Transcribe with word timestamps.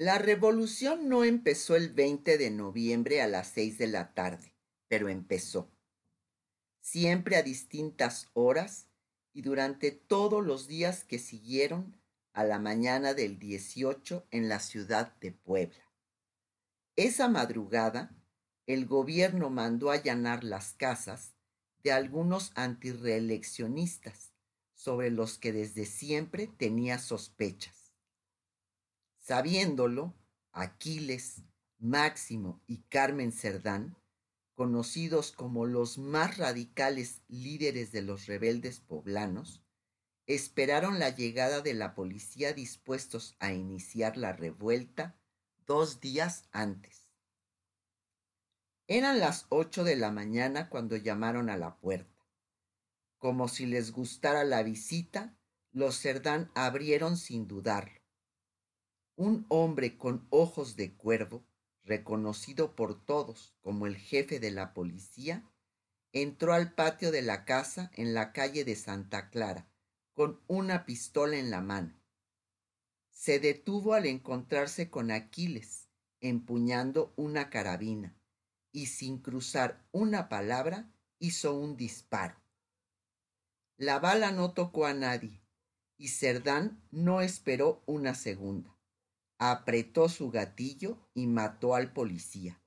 La 0.00 0.16
revolución 0.18 1.08
no 1.08 1.24
empezó 1.24 1.74
el 1.74 1.92
20 1.92 2.38
de 2.38 2.50
noviembre 2.50 3.20
a 3.20 3.26
las 3.26 3.48
seis 3.48 3.78
de 3.78 3.88
la 3.88 4.14
tarde, 4.14 4.54
pero 4.86 5.08
empezó. 5.08 5.72
Siempre 6.78 7.34
a 7.34 7.42
distintas 7.42 8.28
horas 8.32 8.86
y 9.32 9.42
durante 9.42 9.90
todos 9.90 10.46
los 10.46 10.68
días 10.68 11.02
que 11.02 11.18
siguieron 11.18 12.00
a 12.32 12.44
la 12.44 12.60
mañana 12.60 13.12
del 13.12 13.40
18 13.40 14.24
en 14.30 14.48
la 14.48 14.60
ciudad 14.60 15.16
de 15.16 15.32
Puebla. 15.32 15.90
Esa 16.94 17.28
madrugada, 17.28 18.16
el 18.68 18.86
gobierno 18.86 19.50
mandó 19.50 19.90
allanar 19.90 20.44
las 20.44 20.74
casas 20.74 21.34
de 21.82 21.90
algunos 21.90 22.52
antireeleccionistas 22.54 24.30
sobre 24.76 25.10
los 25.10 25.38
que 25.38 25.52
desde 25.52 25.86
siempre 25.86 26.46
tenía 26.46 27.00
sospechas. 27.00 27.77
Sabiéndolo, 29.28 30.14
Aquiles, 30.52 31.42
Máximo 31.78 32.62
y 32.66 32.78
Carmen 32.88 33.30
Cerdán, 33.30 33.94
conocidos 34.54 35.32
como 35.32 35.66
los 35.66 35.98
más 35.98 36.38
radicales 36.38 37.20
líderes 37.28 37.92
de 37.92 38.00
los 38.00 38.24
rebeldes 38.24 38.80
poblanos, 38.80 39.62
esperaron 40.24 40.98
la 40.98 41.10
llegada 41.10 41.60
de 41.60 41.74
la 41.74 41.94
policía 41.94 42.54
dispuestos 42.54 43.36
a 43.38 43.52
iniciar 43.52 44.16
la 44.16 44.32
revuelta 44.32 45.20
dos 45.66 46.00
días 46.00 46.48
antes. 46.50 47.12
Eran 48.86 49.18
las 49.18 49.44
ocho 49.50 49.84
de 49.84 49.96
la 49.96 50.10
mañana 50.10 50.70
cuando 50.70 50.96
llamaron 50.96 51.50
a 51.50 51.58
la 51.58 51.76
puerta. 51.76 52.24
Como 53.18 53.48
si 53.48 53.66
les 53.66 53.92
gustara 53.92 54.44
la 54.44 54.62
visita, 54.62 55.36
los 55.70 56.00
Cerdán 56.00 56.50
abrieron 56.54 57.18
sin 57.18 57.46
dudarlo 57.46 57.97
un 59.18 59.46
hombre 59.48 59.98
con 59.98 60.28
ojos 60.30 60.76
de 60.76 60.94
cuervo, 60.94 61.44
reconocido 61.82 62.76
por 62.76 63.04
todos 63.04 63.52
como 63.62 63.88
el 63.88 63.96
jefe 63.96 64.38
de 64.38 64.52
la 64.52 64.72
policía, 64.74 65.44
entró 66.12 66.52
al 66.52 66.72
patio 66.72 67.10
de 67.10 67.22
la 67.22 67.44
casa 67.44 67.90
en 67.94 68.14
la 68.14 68.32
calle 68.32 68.64
de 68.64 68.76
Santa 68.76 69.28
Clara 69.28 69.68
con 70.14 70.40
una 70.46 70.86
pistola 70.86 71.36
en 71.36 71.50
la 71.50 71.60
mano. 71.60 72.00
Se 73.10 73.40
detuvo 73.40 73.94
al 73.94 74.06
encontrarse 74.06 74.88
con 74.88 75.10
Aquiles, 75.10 75.88
empuñando 76.20 77.12
una 77.16 77.50
carabina, 77.50 78.16
y 78.70 78.86
sin 78.86 79.18
cruzar 79.18 79.84
una 79.90 80.28
palabra 80.28 80.92
hizo 81.18 81.58
un 81.58 81.76
disparo. 81.76 82.40
La 83.78 83.98
bala 83.98 84.30
no 84.30 84.52
tocó 84.52 84.86
a 84.86 84.94
nadie, 84.94 85.42
y 85.96 86.06
Cerdán 86.06 86.80
no 86.92 87.20
esperó 87.20 87.82
una 87.86 88.14
segunda 88.14 88.77
apretó 89.38 90.08
su 90.08 90.30
gatillo 90.30 90.98
y 91.14 91.26
mató 91.26 91.74
al 91.74 91.92
policía. 91.92 92.60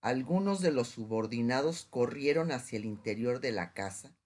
Algunos 0.00 0.60
de 0.60 0.72
los 0.72 0.88
subordinados 0.88 1.86
corrieron 1.90 2.50
hacia 2.50 2.78
el 2.78 2.84
interior 2.84 3.40
de 3.40 3.52
la 3.52 3.72
casa 3.72 4.16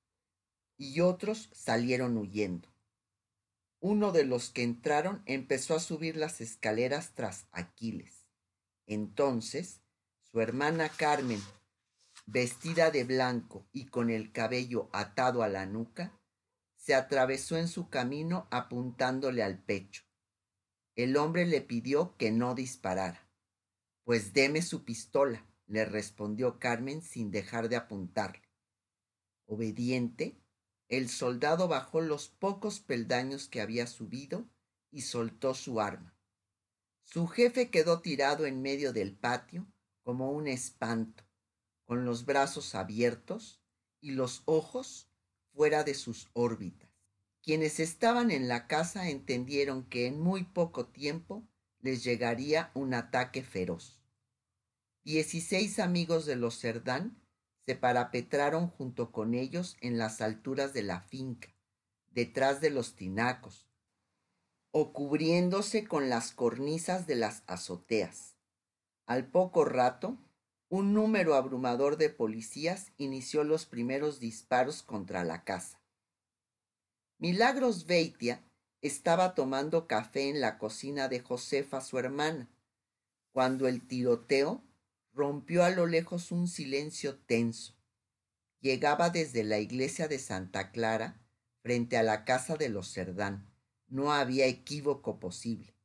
y 0.77 1.01
otros 1.01 1.51
salieron 1.53 2.17
huyendo. 2.17 2.69
Uno 3.81 4.12
de 4.12 4.25
los 4.25 4.51
que 4.51 4.62
entraron 4.62 5.23
empezó 5.27 5.75
a 5.75 5.81
subir 5.81 6.17
las 6.17 6.41
escaleras 6.41 7.15
tras 7.15 7.47
Aquiles. 7.51 8.27
Entonces, 8.87 9.81
su 10.31 10.41
hermana 10.41 10.89
Carmen, 10.89 11.41
vestida 12.27 12.91
de 12.91 13.05
blanco 13.05 13.67
y 13.73 13.87
con 13.87 14.11
el 14.11 14.33
cabello 14.33 14.91
atado 14.93 15.43
a 15.43 15.48
la 15.48 15.67
nuca, 15.67 16.21
se 16.77 16.95
atravesó 16.95 17.56
en 17.56 17.69
su 17.69 17.89
camino 17.89 18.47
apuntándole 18.51 19.43
al 19.43 19.59
pecho. 19.59 20.09
El 20.97 21.17
hombre 21.17 21.47
le 21.47 21.61
pidió 21.61 22.17
que 22.17 22.31
no 22.31 22.55
disparara. 22.55 23.29
Pues 24.05 24.33
deme 24.33 24.63
su 24.63 24.85
pistola, 24.85 25.47
le 25.67 25.85
respondió 25.85 26.59
Carmen 26.59 27.01
sin 27.01 27.31
dejar 27.31 27.69
de 27.69 27.77
apuntarle. 27.77 28.49
Obediente, 29.47 30.37
el 30.89 31.09
soldado 31.09 31.69
bajó 31.69 32.00
los 32.00 32.29
pocos 32.29 32.81
peldaños 32.81 33.49
que 33.49 33.61
había 33.61 33.87
subido 33.87 34.49
y 34.91 35.03
soltó 35.03 35.55
su 35.55 35.81
arma. 35.81 36.17
Su 37.05 37.29
jefe 37.29 37.71
quedó 37.71 38.00
tirado 38.00 38.47
en 38.47 38.61
medio 38.61 38.93
del 38.93 39.17
patio 39.17 39.67
como 40.03 40.33
un 40.33 40.49
espanto, 40.49 41.25
con 41.84 42.05
los 42.05 42.25
brazos 42.25 42.75
abiertos 42.75 43.61
y 44.00 44.12
los 44.12 44.43
ojos 44.47 45.09
fuera 45.53 45.84
de 45.84 45.95
sus 45.95 46.29
órbitas. 46.33 46.90
Quienes 47.43 47.81
estaban 47.81 48.31
en 48.31 48.49
la 48.49 48.67
casa 48.67 49.09
entendieron 49.09 49.84
que 49.84 50.06
en 50.06 50.21
muy 50.21 50.45
poco 50.45 50.87
tiempo 50.87 51.43
les 51.81 52.05
llegaría 52.05 52.71
un 52.75 52.93
ataque 52.93 53.43
feroz. 53.43 54.01
Dieciséis 55.05 55.79
amigos 55.79 56.27
de 56.27 56.37
los 56.37 56.61
Cerdán 56.61 57.17
se 57.65 57.75
parapetraron 57.75 58.69
junto 58.69 59.11
con 59.11 59.34
ellos 59.34 59.77
en 59.81 59.97
las 59.97 60.21
alturas 60.21 60.75
de 60.75 60.83
la 60.83 61.00
finca, 61.00 61.49
detrás 62.11 62.61
de 62.61 62.69
los 62.69 62.95
tinacos, 62.95 63.67
o 64.71 64.93
cubriéndose 64.93 65.87
con 65.87 66.11
las 66.11 66.33
cornisas 66.33 67.06
de 67.06 67.17
las 67.17 67.43
azoteas. 67.47 68.37
Al 69.06 69.27
poco 69.27 69.65
rato, 69.65 70.19
un 70.69 70.93
número 70.93 71.34
abrumador 71.34 71.97
de 71.97 72.11
policías 72.11 72.93
inició 72.99 73.43
los 73.45 73.65
primeros 73.67 74.21
disparos 74.21 74.83
contra 74.83 75.25
la 75.25 75.43
casa. 75.43 75.80
Milagros 77.20 77.84
Beitia 77.84 78.42
estaba 78.81 79.34
tomando 79.34 79.86
café 79.86 80.31
en 80.31 80.41
la 80.41 80.56
cocina 80.56 81.06
de 81.06 81.20
Josefa, 81.20 81.82
su 81.82 81.98
hermana, 81.98 82.48
cuando 83.32 83.69
el 83.69 83.86
tiroteo 83.86 84.64
rompió 85.12 85.62
a 85.62 85.69
lo 85.69 85.86
lejos 85.86 86.32
un 86.32 86.48
silencio 86.48 87.19
tenso. 87.19 87.76
Llegaba 88.60 89.10
desde 89.10 89.44
la 89.44 89.58
iglesia 89.58 90.08
de 90.08 90.19
Santa 90.19 90.70
Clara, 90.70 91.20
frente 91.60 91.98
a 91.98 92.03
la 92.03 92.25
casa 92.25 92.56
de 92.56 92.70
los 92.70 92.91
Cerdán. 92.91 93.52
No 93.87 94.14
había 94.14 94.47
equívoco 94.47 95.20
posible. 95.20 95.76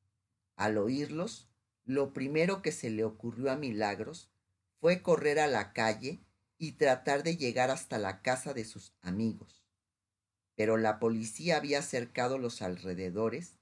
Al 0.56 0.78
oírlos, 0.78 1.50
lo 1.84 2.14
primero 2.14 2.62
que 2.62 2.72
se 2.72 2.90
le 2.90 3.04
ocurrió 3.04 3.52
a 3.52 3.58
Milagros 3.58 4.32
fue 4.80 5.02
correr 5.02 5.40
a 5.40 5.48
la 5.48 5.74
calle 5.74 6.22
y 6.58 6.78
tratar 6.78 7.24
de 7.24 7.36
llegar 7.36 7.72
hasta 7.72 7.98
la 7.98 8.22
casa 8.22 8.54
de 8.54 8.64
sus 8.64 8.94
amigos 9.02 9.65
pero 10.56 10.78
la 10.78 11.00
policía 11.00 11.58
había 11.58 11.82
cercado 11.82 12.38
los 12.38 12.62
alrededores 12.62 13.58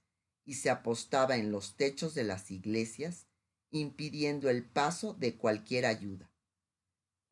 y 0.45 0.55
se 0.55 0.69
apostaba 0.69 1.37
en 1.37 1.51
los 1.51 1.75
techos 1.75 2.13
de 2.13 2.23
las 2.23 2.51
iglesias, 2.51 3.27
impidiendo 3.71 4.49
el 4.49 4.63
paso 4.63 5.13
de 5.13 5.35
cualquier 5.35 5.85
ayuda. 5.85 6.29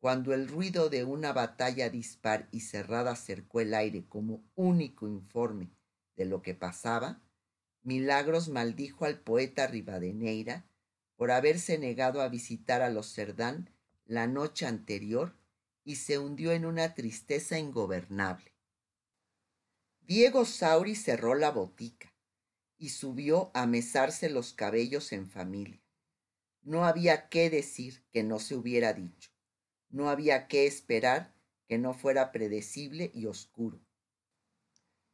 Cuando 0.00 0.34
el 0.34 0.48
ruido 0.48 0.90
de 0.90 1.04
una 1.04 1.32
batalla 1.32 1.88
dispar 1.88 2.48
y 2.50 2.60
cerrada 2.60 3.14
cercó 3.14 3.60
el 3.60 3.72
aire 3.72 4.04
como 4.08 4.42
único 4.56 5.06
informe 5.06 5.70
de 6.16 6.24
lo 6.24 6.42
que 6.42 6.54
pasaba, 6.54 7.22
Milagros 7.84 8.48
maldijo 8.48 9.04
al 9.04 9.18
poeta 9.18 9.66
Rivadeneira 9.66 10.64
por 11.16 11.32
haberse 11.32 11.78
negado 11.78 12.20
a 12.20 12.28
visitar 12.28 12.80
a 12.80 12.90
los 12.90 13.12
Cerdán 13.12 13.70
la 14.04 14.26
noche 14.28 14.66
anterior 14.66 15.36
y 15.84 15.96
se 15.96 16.18
hundió 16.18 16.52
en 16.52 16.64
una 16.64 16.94
tristeza 16.94 17.58
ingobernable. 17.58 18.51
Diego 20.06 20.44
Sauri 20.44 20.96
cerró 20.96 21.36
la 21.36 21.52
botica 21.52 22.12
y 22.76 22.88
subió 22.88 23.52
a 23.54 23.66
mesarse 23.66 24.28
los 24.28 24.52
cabellos 24.52 25.12
en 25.12 25.30
familia. 25.30 25.80
No 26.62 26.84
había 26.84 27.28
qué 27.28 27.50
decir 27.50 28.04
que 28.10 28.24
no 28.24 28.40
se 28.40 28.56
hubiera 28.56 28.92
dicho. 28.92 29.30
No 29.90 30.10
había 30.10 30.48
qué 30.48 30.66
esperar 30.66 31.32
que 31.68 31.78
no 31.78 31.94
fuera 31.94 32.32
predecible 32.32 33.12
y 33.14 33.26
oscuro. 33.26 33.80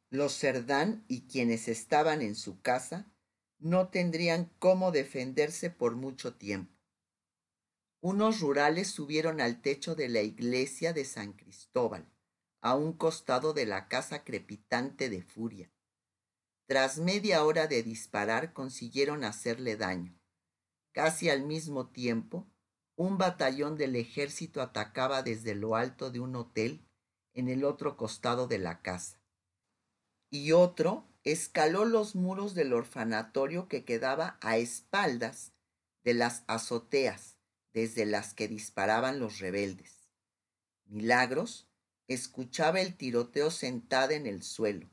Los 0.09 0.35
Cerdán 0.39 1.05
y 1.07 1.27
quienes 1.27 1.67
estaban 1.67 2.23
en 2.23 2.33
su 2.33 2.59
casa 2.59 3.13
no 3.59 3.89
tendrían 3.89 4.51
cómo 4.57 4.91
defenderse 4.91 5.69
por 5.69 5.95
mucho 5.95 6.33
tiempo. 6.33 6.75
Unos 8.01 8.39
rurales 8.39 8.87
subieron 8.87 9.39
al 9.39 9.61
techo 9.61 9.93
de 9.93 10.09
la 10.09 10.21
iglesia 10.21 10.93
de 10.93 11.05
San 11.05 11.33
Cristóbal 11.33 12.11
a 12.61 12.75
un 12.75 12.93
costado 12.93 13.53
de 13.53 13.65
la 13.65 13.87
casa 13.87 14.23
crepitante 14.23 15.09
de 15.09 15.21
furia. 15.21 15.71
Tras 16.67 16.99
media 16.99 17.43
hora 17.43 17.67
de 17.67 17.83
disparar 17.83 18.53
consiguieron 18.53 19.23
hacerle 19.23 19.75
daño. 19.75 20.19
Casi 20.91 21.29
al 21.29 21.43
mismo 21.43 21.87
tiempo, 21.87 22.47
un 22.95 23.17
batallón 23.17 23.77
del 23.77 23.95
ejército 23.95 24.61
atacaba 24.61 25.23
desde 25.23 25.55
lo 25.55 25.75
alto 25.75 26.11
de 26.11 26.19
un 26.19 26.35
hotel 26.35 26.85
en 27.33 27.47
el 27.47 27.63
otro 27.63 27.95
costado 27.95 28.47
de 28.47 28.57
la 28.57 28.81
casa. 28.81 29.21
Y 30.29 30.51
otro 30.51 31.07
escaló 31.23 31.85
los 31.85 32.15
muros 32.15 32.53
del 32.55 32.73
orfanatorio 32.73 33.67
que 33.67 33.85
quedaba 33.85 34.37
a 34.41 34.57
espaldas 34.57 35.53
de 36.03 36.13
las 36.13 36.43
azoteas 36.47 37.37
desde 37.73 38.05
las 38.05 38.33
que 38.33 38.47
disparaban 38.47 39.19
los 39.19 39.39
rebeldes. 39.39 40.09
Milagros 40.85 41.68
escuchaba 42.09 42.81
el 42.81 42.97
tiroteo 42.97 43.51
sentada 43.51 44.15
en 44.15 44.25
el 44.25 44.43
suelo, 44.43 44.89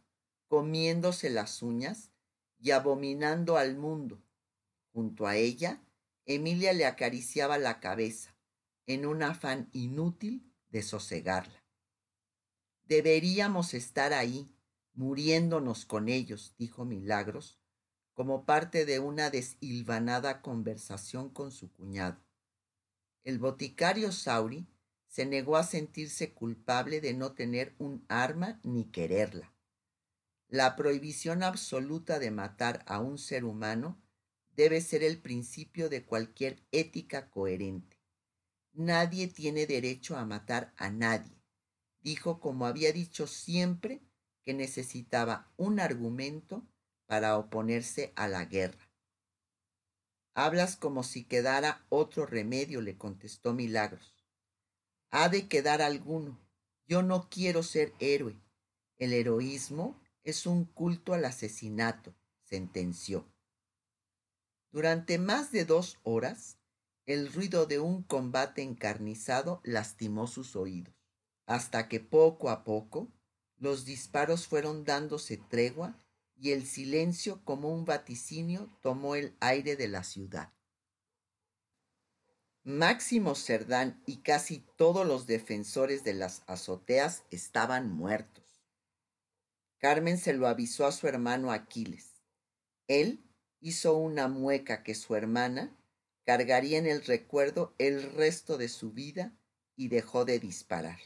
comiéndose 0.47 1.31
las 1.31 1.63
uñas 1.63 2.13
y 2.61 2.71
abominando 2.71 3.57
al 3.57 3.77
mundo, 3.77 4.23
Junto 4.97 5.27
a 5.27 5.37
ella, 5.37 5.83
Emilia 6.25 6.73
le 6.73 6.87
acariciaba 6.87 7.59
la 7.59 7.81
cabeza, 7.81 8.35
en 8.87 9.05
un 9.05 9.23
afán 9.23 9.69
inútil 9.75 10.51
de 10.71 10.83
sosegarla. 10.83 11.63
Deberíamos 12.85 13.75
estar 13.75 14.15
ahí, 14.15 14.51
muriéndonos 14.95 15.85
con 15.85 16.09
ellos, 16.09 16.55
dijo 16.57 16.87
Milagros, 16.87 17.59
como 18.15 18.47
parte 18.47 18.87
de 18.87 18.99
una 18.99 19.29
deshilvanada 19.29 20.41
conversación 20.41 21.29
con 21.29 21.53
su 21.53 21.71
cuñado. 21.75 22.25
El 23.23 23.39
boticario 23.39 24.13
Sauri 24.13 24.67
se 25.17 25.25
negó 25.25 25.57
a 25.57 25.63
sentirse 25.63 26.35
culpable 26.35 27.01
de 27.01 27.15
no 27.15 27.33
tener 27.33 27.75
un 27.79 28.05
arma 28.07 28.61
ni 28.63 28.85
quererla. 28.85 29.51
La 30.47 30.77
prohibición 30.77 31.43
absoluta 31.43 32.19
de 32.19 32.31
matar 32.31 32.85
a 32.87 33.01
un 33.01 33.17
ser 33.17 33.47
humano 33.47 33.99
debe 34.57 34.83
ser 34.83 35.03
el 35.03 35.17
principio 35.17 35.89
de 35.89 36.05
cualquier 36.05 36.63
ética 36.71 37.31
coherente. 37.31 37.99
Nadie 38.75 39.27
tiene 39.27 39.67
derecho 39.67 40.19
a 40.19 40.27
matar 40.27 40.75
a 40.77 40.91
nadie, 40.91 41.43
dijo 42.03 42.39
como 42.39 42.67
había 42.67 42.93
dicho 42.93 43.27
siempre 43.27 44.03
que 44.43 44.53
necesitaba 44.53 45.51
un 45.57 45.81
argumento 45.81 46.69
para 47.07 47.39
oponerse 47.39 48.13
a 48.17 48.29
la 48.29 48.45
guerra. 48.45 48.91
Hablas 50.35 50.77
como 50.77 51.03
si 51.03 51.25
quedara 51.25 51.87
otro 51.89 52.27
remedio, 52.27 52.83
le 52.83 52.99
contestó 52.99 53.55
Milagros. 53.55 54.16
Ha 55.11 55.29
de 55.29 55.49
quedar 55.49 55.83
alguno. 55.83 56.39
Yo 56.87 57.03
no 57.03 57.29
quiero 57.29 57.63
ser 57.63 57.95
héroe. 57.99 58.41
El 58.99 59.13
heroísmo 59.13 60.01
es 60.25 60.47
un 60.47 60.65
culto 60.65 61.15
al 61.15 61.25
asesinato, 61.25 62.15
sentenció. 62.43 63.27
Durante 64.71 65.19
más 65.19 65.53
de 65.53 65.65
dos 65.65 65.99
horas, 66.03 66.59
el 67.07 67.33
ruido 67.33 67.67
de 67.67 67.79
un 67.79 68.03
combate 68.03 68.63
encarnizado 68.63 69.61
lastimó 69.63 70.27
sus 70.27 70.57
oídos, 70.57 70.95
hasta 71.47 71.89
que 71.89 72.01
poco 72.01 72.51
a 72.51 72.65
poco 72.65 73.09
los 73.59 73.85
disparos 73.85 74.49
fueron 74.49 74.85
dándose 74.85 75.37
tregua 75.37 75.97
y 76.35 76.51
el 76.51 76.67
silencio 76.67 77.43
como 77.45 77.73
un 77.73 77.85
vaticinio 77.85 78.69
tomó 78.83 79.15
el 79.15 79.37
aire 79.41 79.77
de 79.77 79.89
la 79.89 80.03
ciudad. 80.05 80.53
Máximo 82.69 83.37
Cerdán 83.37 84.03
y 84.07 84.23
casi 84.23 84.59
todos 84.77 85.07
los 85.07 85.29
defensores 85.29 86.03
de 86.03 86.15
las 86.15 86.43
azoteas 86.49 87.23
estaban 87.31 87.93
muertos. 87.93 88.61
Carmen 89.79 90.19
se 90.19 90.33
lo 90.33 90.49
avisó 90.49 90.85
a 90.85 90.91
su 90.91 91.07
hermano 91.07 91.53
Aquiles. 91.53 92.25
Él 92.89 93.23
hizo 93.61 93.97
una 93.97 94.27
mueca 94.27 94.83
que 94.83 94.97
su 94.97 95.15
hermana 95.15 95.77
cargaría 96.25 96.79
en 96.79 96.89
el 96.89 97.05
recuerdo 97.05 97.73
el 97.79 98.03
resto 98.15 98.59
de 98.59 98.69
su 98.69 98.91
vida 98.91 99.33
y 99.77 99.87
dejó 99.87 100.25
de 100.25 100.41
disparar. 100.41 100.99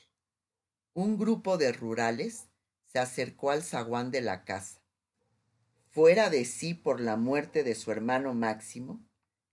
Un 0.95 1.19
grupo 1.19 1.59
de 1.59 1.73
rurales 1.73 2.49
se 2.87 3.01
acercó 3.01 3.51
al 3.51 3.63
zaguán 3.63 4.11
de 4.11 4.23
la 4.23 4.47
casa. 4.47 4.81
Fuera 5.91 6.31
de 6.31 6.47
sí 6.47 6.73
por 6.73 7.01
la 7.01 7.19
muerte 7.19 7.65
de 7.65 7.75
su 7.75 7.93
hermano 7.93 8.33
Máximo, 8.33 9.07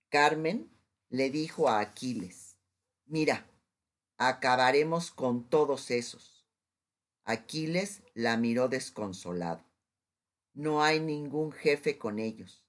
Carmen 0.07 0.71
le 1.09 1.29
dijo 1.29 1.69
a 1.69 1.79
Aquiles, 1.79 2.57
mira, 3.05 3.49
acabaremos 4.17 5.11
con 5.11 5.47
todos 5.47 5.89
esos. 5.91 6.45
Aquiles 7.23 8.03
la 8.13 8.35
miró 8.37 8.67
desconsolado. 8.67 9.63
No 10.53 10.83
hay 10.83 10.99
ningún 10.99 11.51
jefe 11.51 11.97
con 11.97 12.19
ellos. 12.19 12.65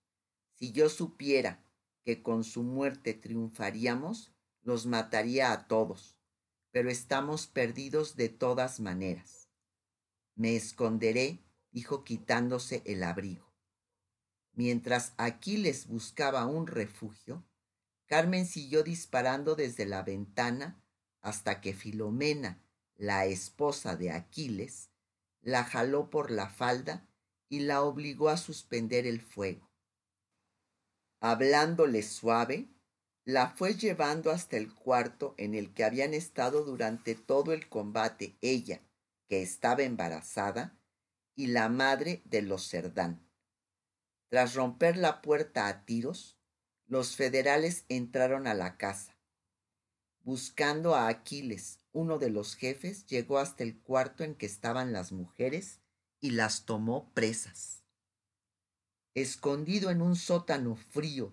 Si 0.55 0.73
yo 0.73 0.88
supiera 0.88 1.64
que 2.05 2.23
con 2.23 2.44
su 2.44 2.62
muerte 2.62 3.14
triunfaríamos, 3.14 4.32
los 4.62 4.87
mataría 4.87 5.52
a 5.52 5.67
todos, 5.67 6.19
pero 6.70 6.90
estamos 6.90 7.46
perdidos 7.46 8.17
de 8.17 8.29
todas 8.29 8.79
maneras. 8.81 9.49
Me 10.35 10.55
esconderé, 10.55 11.43
dijo 11.70 12.05
quitándose 12.05 12.82
el 12.85 13.02
abrigo. 13.02 13.52
Mientras 14.52 15.14
Aquiles 15.17 15.87
buscaba 15.87 16.46
un 16.46 16.67
refugio, 16.67 17.48
Carmen 18.08 18.44
siguió 18.44 18.82
disparando 18.82 19.55
desde 19.55 19.87
la 19.87 20.02
ventana 20.02 20.82
hasta 21.20 21.60
que 21.60 21.72
Filomena, 21.72 22.60
la 22.96 23.26
esposa 23.26 23.94
de 23.94 24.10
Aquiles, 24.10 24.90
la 25.40 25.62
jaló 25.62 26.10
por 26.10 26.32
la 26.32 26.49
falda 26.49 27.08
y 27.49 27.60
la 27.60 27.82
obligó 27.82 28.28
a 28.28 28.37
suspender 28.37 29.06
el 29.06 29.20
fuego 29.20 29.69
hablándole 31.20 32.02
suave, 32.02 32.69
la 33.25 33.50
fue 33.50 33.75
llevando 33.75 34.31
hasta 34.31 34.56
el 34.56 34.72
cuarto 34.72 35.34
en 35.37 35.54
el 35.54 35.75
que 35.75 35.84
habían 35.84 36.14
estado 36.14 36.64
durante 36.64 37.14
todo 37.14 37.52
el 37.52 37.69
combate 37.69 38.37
ella, 38.40 38.81
que 39.28 39.43
estaba 39.43 39.82
embarazada, 39.82 40.78
y 41.34 41.49
la 41.49 41.69
madre 41.69 42.22
de 42.25 42.43
los 42.43 42.69
Cerdán. 42.69 43.20
Tras 44.28 44.54
romper 44.54 44.96
la 44.96 45.22
puerta 45.22 45.69
a 45.69 45.84
tiros, 45.84 46.38
los 46.88 47.14
federales 47.14 47.85
entraron 47.88 48.46
a 48.46 48.55
la 48.55 48.76
casa. 48.76 49.17
Buscando 50.25 50.94
a 50.94 51.08
Aquiles, 51.08 51.79
uno 51.93 52.19
de 52.19 52.31
los 52.31 52.56
jefes 52.56 53.06
llegó 53.06 53.38
hasta 53.38 53.62
el 53.62 53.79
cuarto 53.79 54.25
en 54.25 54.35
que 54.35 54.46
estaban 54.46 54.93
las 54.93 55.12
mujeres 55.12 55.81
y 56.20 56.31
las 56.31 56.64
tomó 56.64 57.12
presas 57.14 57.79
escondido 59.23 59.90
en 59.90 60.02
un 60.02 60.17
sótano 60.17 60.76
frío 60.76 61.32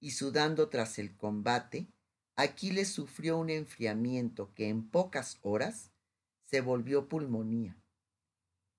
y 0.00 0.12
sudando 0.12 0.68
tras 0.68 0.98
el 0.98 1.16
combate, 1.16 1.88
Aquiles 2.36 2.88
sufrió 2.88 3.38
un 3.38 3.50
enfriamiento 3.50 4.52
que 4.54 4.68
en 4.68 4.88
pocas 4.88 5.38
horas 5.42 5.92
se 6.44 6.60
volvió 6.60 7.08
pulmonía. 7.08 7.76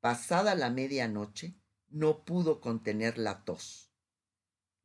Pasada 0.02 0.56
la 0.56 0.70
medianoche, 0.70 1.56
no 1.90 2.24
pudo 2.26 2.62
contener 2.62 3.18
la 3.18 3.44
tos. 3.44 3.92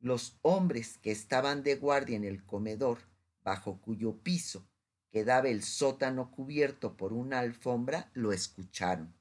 Los 0.01 0.39
hombres 0.41 0.97
que 0.97 1.11
estaban 1.11 1.61
de 1.61 1.75
guardia 1.75 2.17
en 2.17 2.23
el 2.23 2.43
comedor, 2.43 2.97
bajo 3.43 3.79
cuyo 3.79 4.17
piso 4.23 4.67
quedaba 5.11 5.49
el 5.49 5.61
sótano 5.61 6.31
cubierto 6.31 6.97
por 6.97 7.13
una 7.13 7.39
alfombra, 7.39 8.09
lo 8.15 8.33
escucharon. 8.33 9.13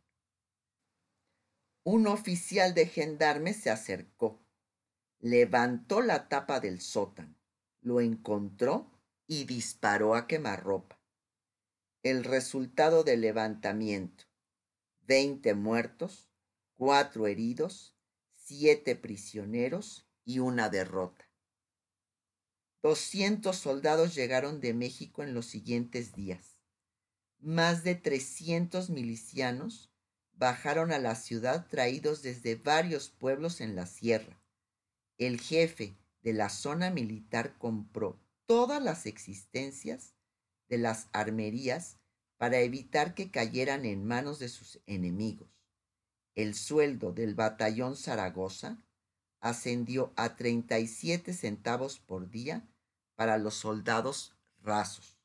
Un 1.83 2.07
oficial 2.07 2.73
de 2.73 2.87
gendarme 2.87 3.53
se 3.53 3.69
acercó, 3.69 4.41
levantó 5.19 6.01
la 6.01 6.29
tapa 6.31 6.61
del 6.61 6.81
sótano, 6.81 7.35
lo 7.83 8.01
encontró 8.01 8.91
y 9.27 9.45
disparó 9.45 10.15
a 10.15 10.27
quemarropa. 10.27 10.99
El 12.03 12.25
resultado 12.25 13.05
del 13.05 13.21
levantamiento, 13.21 14.25
veinte 15.03 15.53
muertos, 15.53 16.31
cuatro 16.77 17.27
heridos, 17.27 17.95
siete 18.33 18.97
prisioneros 18.97 20.10
y 20.25 20.39
una 20.39 20.69
derrota. 20.69 21.29
Doscientos 22.83 23.59
soldados 23.59 24.15
llegaron 24.15 24.61
de 24.61 24.73
México 24.73 25.23
en 25.23 25.35
los 25.35 25.47
siguientes 25.47 26.15
días. 26.15 26.57
Más 27.39 27.85
de 27.85 27.95
trescientos 27.95 28.91
milicianos 28.91 29.91
bajaron 30.33 30.91
a 30.93 30.99
la 30.99 31.15
ciudad 31.15 31.67
traídos 31.69 32.23
desde 32.23 32.57
varios 32.57 33.11
pueblos 33.11 33.61
en 33.61 33.77
la 33.77 33.87
sierra. 33.87 34.41
El 35.19 35.39
jefe 35.41 35.99
de 36.23 36.33
la 36.33 36.49
zona 36.49 36.91
militar 36.91 37.59
compró 37.59 38.19
todas 38.47 38.83
las 38.83 39.05
existencias 39.07 40.15
de 40.69 40.79
las 40.79 41.09
armerías 41.13 41.99
para 42.39 42.61
evitar 42.61 43.15
que 43.15 43.31
cayeran 43.31 43.85
en 43.85 44.07
manos 44.07 44.39
de 44.39 44.49
sus 44.49 44.81
enemigos. 44.87 45.51
El 46.35 46.55
sueldo 46.55 47.13
del 47.13 47.35
batallón 47.35 47.97
Zaragoza 47.97 48.83
ascendió 49.41 50.13
a 50.17 50.37
37 50.37 51.33
centavos 51.33 51.99
por 51.99 52.31
día 52.31 52.69
para 53.17 53.39
los 53.39 53.55
soldados 53.55 54.37
rasos. 54.63 55.19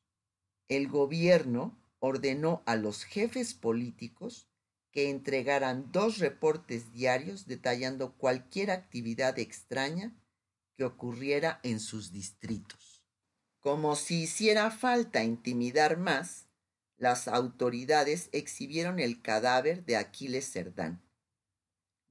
El 0.68 0.88
gobierno 0.88 1.78
ordenó 1.98 2.62
a 2.66 2.76
los 2.76 3.04
jefes 3.04 3.54
políticos 3.54 4.48
que 4.90 5.10
entregaran 5.10 5.92
dos 5.92 6.18
reportes 6.18 6.92
diarios 6.92 7.46
detallando 7.46 8.16
cualquier 8.16 8.70
actividad 8.70 9.38
extraña 9.38 10.14
que 10.74 10.84
ocurriera 10.84 11.60
en 11.62 11.80
sus 11.80 12.12
distritos. 12.12 13.04
Como 13.60 13.96
si 13.96 14.22
hiciera 14.22 14.70
falta 14.70 15.24
intimidar 15.24 15.98
más, 15.98 16.46
las 16.96 17.28
autoridades 17.28 18.30
exhibieron 18.32 18.98
el 18.98 19.20
cadáver 19.20 19.84
de 19.84 19.96
Aquiles 19.96 20.50
Cerdán. 20.50 21.02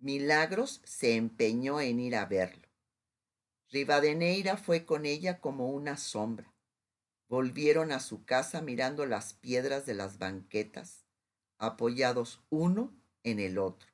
Milagros 0.05 0.81
se 0.83 1.15
empeñó 1.15 1.81
en 1.81 1.99
ir 1.99 2.15
a 2.15 2.27
verlo. 2.27 2.67
Rivadeneira 3.71 4.55
fue 4.55 4.85
con 4.85 5.03
ella 5.03 5.39
como 5.39 5.71
una 5.71 5.97
sombra. 5.97 6.53
Volvieron 7.27 7.91
a 7.91 7.99
su 7.99 8.23
casa 8.23 8.61
mirando 8.61 9.07
las 9.07 9.33
piedras 9.33 9.87
de 9.87 9.95
las 9.95 10.19
banquetas 10.19 11.07
apoyados 11.57 12.39
uno 12.51 12.95
en 13.23 13.39
el 13.39 13.57
otro. 13.57 13.89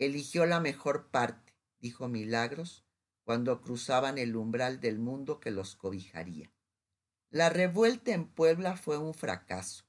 Eligió 0.00 0.44
la 0.44 0.58
mejor 0.58 1.06
parte, 1.12 1.54
dijo 1.78 2.08
Milagros, 2.08 2.84
cuando 3.22 3.62
cruzaban 3.62 4.18
el 4.18 4.34
umbral 4.34 4.80
del 4.80 4.98
mundo 4.98 5.38
que 5.38 5.52
los 5.52 5.76
cobijaría. 5.76 6.52
La 7.30 7.48
revuelta 7.48 8.10
en 8.10 8.26
Puebla 8.26 8.76
fue 8.76 8.98
un 8.98 9.14
fracaso, 9.14 9.84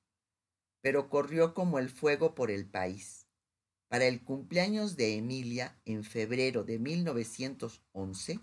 pero 0.81 1.09
corrió 1.09 1.55
como 1.55 1.79
el 1.79 1.89
fuego 1.89 2.35
por 2.35 2.51
el 2.51 2.69
país. 2.69 3.26
Para 3.87 4.05
el 4.05 4.23
cumpleaños 4.23 4.97
de 4.97 5.15
Emilia, 5.15 5.79
en 5.85 6.03
febrero 6.03 6.63
de 6.63 6.77
1911, 6.77 8.41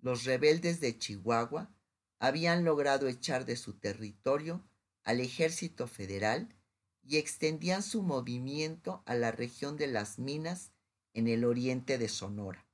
los 0.00 0.24
rebeldes 0.24 0.80
de 0.80 0.98
Chihuahua 0.98 1.70
habían 2.18 2.64
logrado 2.64 3.06
echar 3.08 3.44
de 3.44 3.56
su 3.56 3.74
territorio 3.74 4.64
al 5.04 5.20
ejército 5.20 5.86
federal 5.86 6.56
y 7.04 7.18
extendían 7.18 7.82
su 7.82 8.02
movimiento 8.02 9.02
a 9.06 9.14
la 9.14 9.30
región 9.30 9.76
de 9.76 9.86
las 9.86 10.18
minas 10.18 10.72
en 11.14 11.28
el 11.28 11.44
oriente 11.44 11.98
de 11.98 12.08
Sonora. 12.08 12.66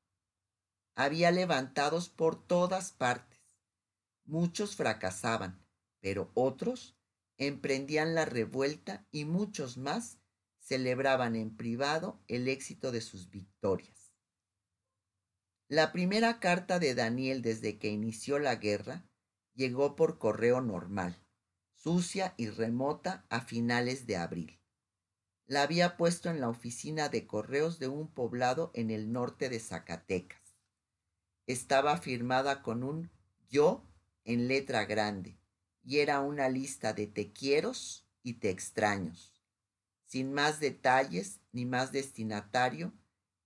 Había 0.94 1.30
levantados 1.30 2.08
por 2.08 2.42
todas 2.46 2.92
partes. 2.92 3.38
Muchos 4.24 4.76
fracasaban, 4.76 5.64
pero 6.00 6.30
otros 6.34 6.96
emprendían 7.36 8.14
la 8.14 8.24
revuelta 8.24 9.06
y 9.10 9.24
muchos 9.24 9.76
más 9.76 10.17
celebraban 10.68 11.34
en 11.34 11.56
privado 11.56 12.20
el 12.28 12.46
éxito 12.46 12.92
de 12.92 13.00
sus 13.00 13.30
victorias. 13.30 14.12
La 15.66 15.92
primera 15.92 16.40
carta 16.40 16.78
de 16.78 16.94
Daniel 16.94 17.40
desde 17.40 17.78
que 17.78 17.88
inició 17.88 18.38
la 18.38 18.56
guerra 18.56 19.08
llegó 19.54 19.96
por 19.96 20.18
correo 20.18 20.60
normal, 20.60 21.24
sucia 21.72 22.34
y 22.36 22.50
remota 22.50 23.24
a 23.30 23.40
finales 23.40 24.06
de 24.06 24.18
abril. 24.18 24.60
La 25.46 25.62
había 25.62 25.96
puesto 25.96 26.28
en 26.28 26.38
la 26.38 26.50
oficina 26.50 27.08
de 27.08 27.26
correos 27.26 27.78
de 27.78 27.88
un 27.88 28.06
poblado 28.06 28.70
en 28.74 28.90
el 28.90 29.10
norte 29.10 29.48
de 29.48 29.60
Zacatecas. 29.60 30.54
Estaba 31.46 31.96
firmada 31.96 32.62
con 32.62 32.82
un 32.82 33.10
yo 33.48 33.88
en 34.24 34.48
letra 34.48 34.84
grande 34.84 35.38
y 35.82 36.00
era 36.00 36.20
una 36.20 36.50
lista 36.50 36.92
de 36.92 37.06
te 37.06 37.32
quieros 37.32 38.06
y 38.22 38.34
te 38.34 38.50
extraños, 38.50 39.37
sin 40.08 40.32
más 40.32 40.58
detalles 40.58 41.40
ni 41.52 41.66
más 41.66 41.92
destinatario 41.92 42.94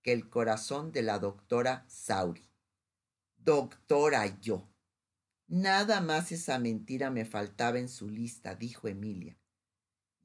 que 0.01 0.13
el 0.13 0.29
corazón 0.29 0.93
de 0.93 1.01
la 1.01 1.19
doctora 1.19 1.85
Sauri. 1.89 2.49
Doctora 3.37 4.39
yo. 4.39 4.69
Nada 5.47 5.99
más 5.99 6.31
esa 6.31 6.59
mentira 6.59 7.11
me 7.11 7.25
faltaba 7.25 7.79
en 7.79 7.89
su 7.89 8.09
lista, 8.09 8.55
dijo 8.55 8.87
Emilia. 8.87 9.37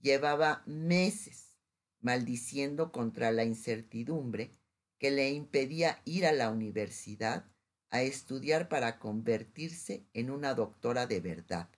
Llevaba 0.00 0.62
meses 0.64 1.56
maldiciendo 2.00 2.92
contra 2.92 3.32
la 3.32 3.42
incertidumbre 3.42 4.56
que 4.98 5.10
le 5.10 5.30
impedía 5.30 6.00
ir 6.04 6.24
a 6.24 6.32
la 6.32 6.50
universidad 6.50 7.46
a 7.90 8.02
estudiar 8.02 8.68
para 8.68 9.00
convertirse 9.00 10.06
en 10.12 10.30
una 10.30 10.54
doctora 10.54 11.08
de 11.08 11.18
verdad. 11.20 11.68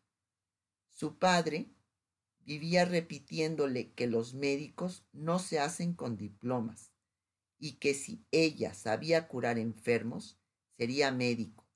Su 0.90 1.18
padre 1.18 1.70
vivía 2.44 2.84
repitiéndole 2.84 3.92
que 3.92 4.06
los 4.06 4.34
médicos 4.34 5.04
no 5.12 5.38
se 5.38 5.60
hacen 5.60 5.94
con 5.94 6.16
diplomas 6.16 6.92
y 7.58 7.74
que 7.74 7.94
si 7.94 8.24
ella 8.30 8.74
sabía 8.74 9.28
curar 9.28 9.58
enfermos, 9.58 10.38
sería 10.76 11.12
médico, 11.12 11.66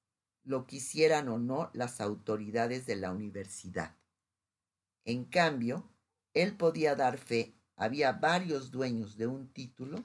lo 0.42 0.66
quisieran 0.66 1.28
o 1.28 1.38
no 1.38 1.70
las 1.74 2.00
autoridades 2.00 2.86
de 2.86 2.96
la 2.96 3.12
universidad. 3.12 3.96
En 5.04 5.24
cambio, 5.24 5.88
él 6.32 6.56
podía 6.56 6.96
dar 6.96 7.18
fe, 7.18 7.54
había 7.76 8.12
varios 8.12 8.70
dueños 8.70 9.16
de 9.16 9.26
un 9.26 9.48
título 9.48 10.02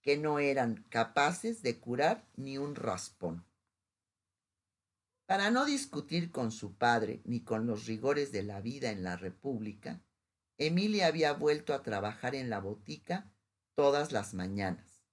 que 0.00 0.16
no 0.16 0.38
eran 0.38 0.84
capaces 0.88 1.62
de 1.62 1.78
curar 1.78 2.26
ni 2.36 2.56
un 2.56 2.74
raspón. 2.74 3.47
Para 5.28 5.50
no 5.50 5.66
discutir 5.66 6.30
con 6.30 6.50
su 6.50 6.78
padre 6.78 7.20
ni 7.26 7.44
con 7.44 7.66
los 7.66 7.84
rigores 7.84 8.32
de 8.32 8.42
la 8.42 8.62
vida 8.62 8.92
en 8.92 9.02
la 9.02 9.18
República, 9.18 10.02
Emilia 10.56 11.06
había 11.06 11.34
vuelto 11.34 11.74
a 11.74 11.82
trabajar 11.82 12.34
en 12.34 12.48
la 12.48 12.60
botica 12.60 13.30
todas 13.74 14.10
las 14.10 14.32
mañanas. 14.32 15.04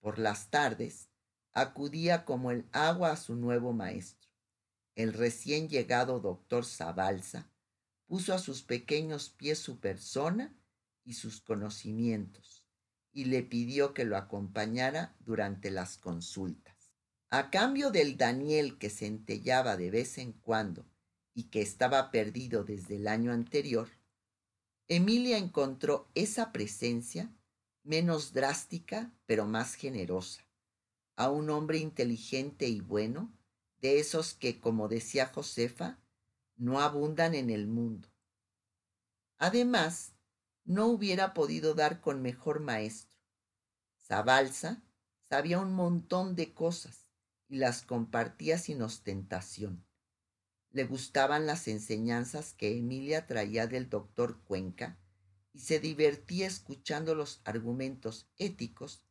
Por 0.00 0.18
las 0.18 0.50
tardes, 0.50 1.08
acudía 1.52 2.26
como 2.26 2.50
el 2.50 2.68
agua 2.72 3.12
a 3.12 3.16
su 3.16 3.36
nuevo 3.36 3.72
maestro. 3.72 4.30
El 4.94 5.14
recién 5.14 5.70
llegado 5.70 6.20
doctor 6.20 6.66
Zabalza 6.66 7.50
puso 8.06 8.34
a 8.34 8.38
sus 8.38 8.62
pequeños 8.62 9.30
pies 9.30 9.58
su 9.58 9.80
persona 9.80 10.54
y 11.04 11.14
sus 11.14 11.40
conocimientos 11.40 12.66
y 13.12 13.24
le 13.24 13.42
pidió 13.44 13.94
que 13.94 14.04
lo 14.04 14.18
acompañara 14.18 15.16
durante 15.20 15.70
las 15.70 15.96
consultas. 15.96 16.77
A 17.30 17.50
cambio 17.50 17.90
del 17.90 18.16
Daniel 18.16 18.78
que 18.78 18.88
centellaba 18.88 19.76
de 19.76 19.90
vez 19.90 20.16
en 20.16 20.32
cuando 20.32 20.86
y 21.34 21.50
que 21.50 21.60
estaba 21.60 22.10
perdido 22.10 22.64
desde 22.64 22.96
el 22.96 23.06
año 23.06 23.32
anterior, 23.32 23.90
Emilia 24.88 25.36
encontró 25.36 26.08
esa 26.14 26.52
presencia 26.52 27.30
menos 27.82 28.32
drástica 28.32 29.12
pero 29.26 29.44
más 29.46 29.74
generosa, 29.74 30.48
a 31.16 31.28
un 31.28 31.50
hombre 31.50 31.76
inteligente 31.76 32.66
y 32.66 32.80
bueno, 32.80 33.30
de 33.82 34.00
esos 34.00 34.32
que, 34.32 34.58
como 34.58 34.88
decía 34.88 35.26
Josefa, 35.26 35.98
no 36.56 36.80
abundan 36.80 37.34
en 37.34 37.50
el 37.50 37.66
mundo. 37.66 38.08
Además, 39.36 40.14
no 40.64 40.86
hubiera 40.86 41.34
podido 41.34 41.74
dar 41.74 42.00
con 42.00 42.22
mejor 42.22 42.60
maestro. 42.60 43.12
Zabalza 43.98 44.82
sabía 45.28 45.60
un 45.60 45.74
montón 45.74 46.34
de 46.34 46.54
cosas 46.54 47.07
y 47.48 47.56
las 47.56 47.82
compartía 47.82 48.58
sin 48.58 48.82
ostentación. 48.82 49.84
Le 50.70 50.84
gustaban 50.84 51.46
las 51.46 51.66
enseñanzas 51.66 52.52
que 52.52 52.76
Emilia 52.76 53.26
traía 53.26 53.66
del 53.66 53.88
doctor 53.88 54.40
Cuenca 54.44 54.98
y 55.52 55.60
se 55.60 55.80
divertía 55.80 56.46
escuchando 56.46 57.14
los 57.14 57.40
argumentos 57.44 58.28
éticos 58.36 59.02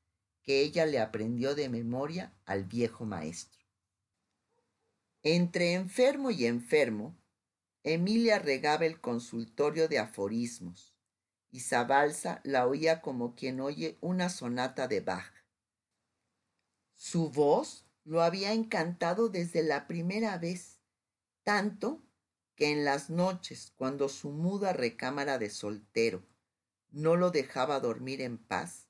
que 0.44 0.62
ella 0.62 0.86
le 0.86 1.00
aprendió 1.00 1.56
de 1.56 1.68
memoria 1.68 2.38
al 2.46 2.64
viejo 2.64 3.06
maestro. 3.06 3.66
Entre 5.24 5.74
enfermo 5.74 6.32
y 6.32 6.46
enfermo, 6.46 7.18
Emilia 7.84 8.40
regaba 8.40 8.86
el 8.86 9.02
consultorio 9.02 9.88
de 9.88 10.00
aforismos 10.00 10.96
y 11.52 11.62
Zabalza 11.62 12.40
la 12.44 12.68
oía 12.68 13.02
como 13.02 13.36
quien 13.36 13.60
oye 13.60 13.98
una 14.00 14.30
sonata 14.30 14.88
de 14.88 15.02
Bach. 15.02 15.34
Su 16.96 17.30
voz 17.30 17.87
lo 18.08 18.22
había 18.22 18.54
encantado 18.54 19.28
desde 19.28 19.64
la 19.64 19.86
primera 19.86 20.38
vez, 20.38 20.80
tanto 21.44 22.02
que 22.56 22.72
en 22.72 22.86
las 22.86 23.10
noches, 23.10 23.74
cuando 23.76 24.08
su 24.08 24.32
muda 24.32 24.72
recámara 24.72 25.38
de 25.38 25.50
soltero 25.50 26.26
no 26.90 27.18
lo 27.18 27.32
dejaba 27.32 27.82
dormir 27.82 28.22
en 28.22 28.38
paz, 28.38 28.88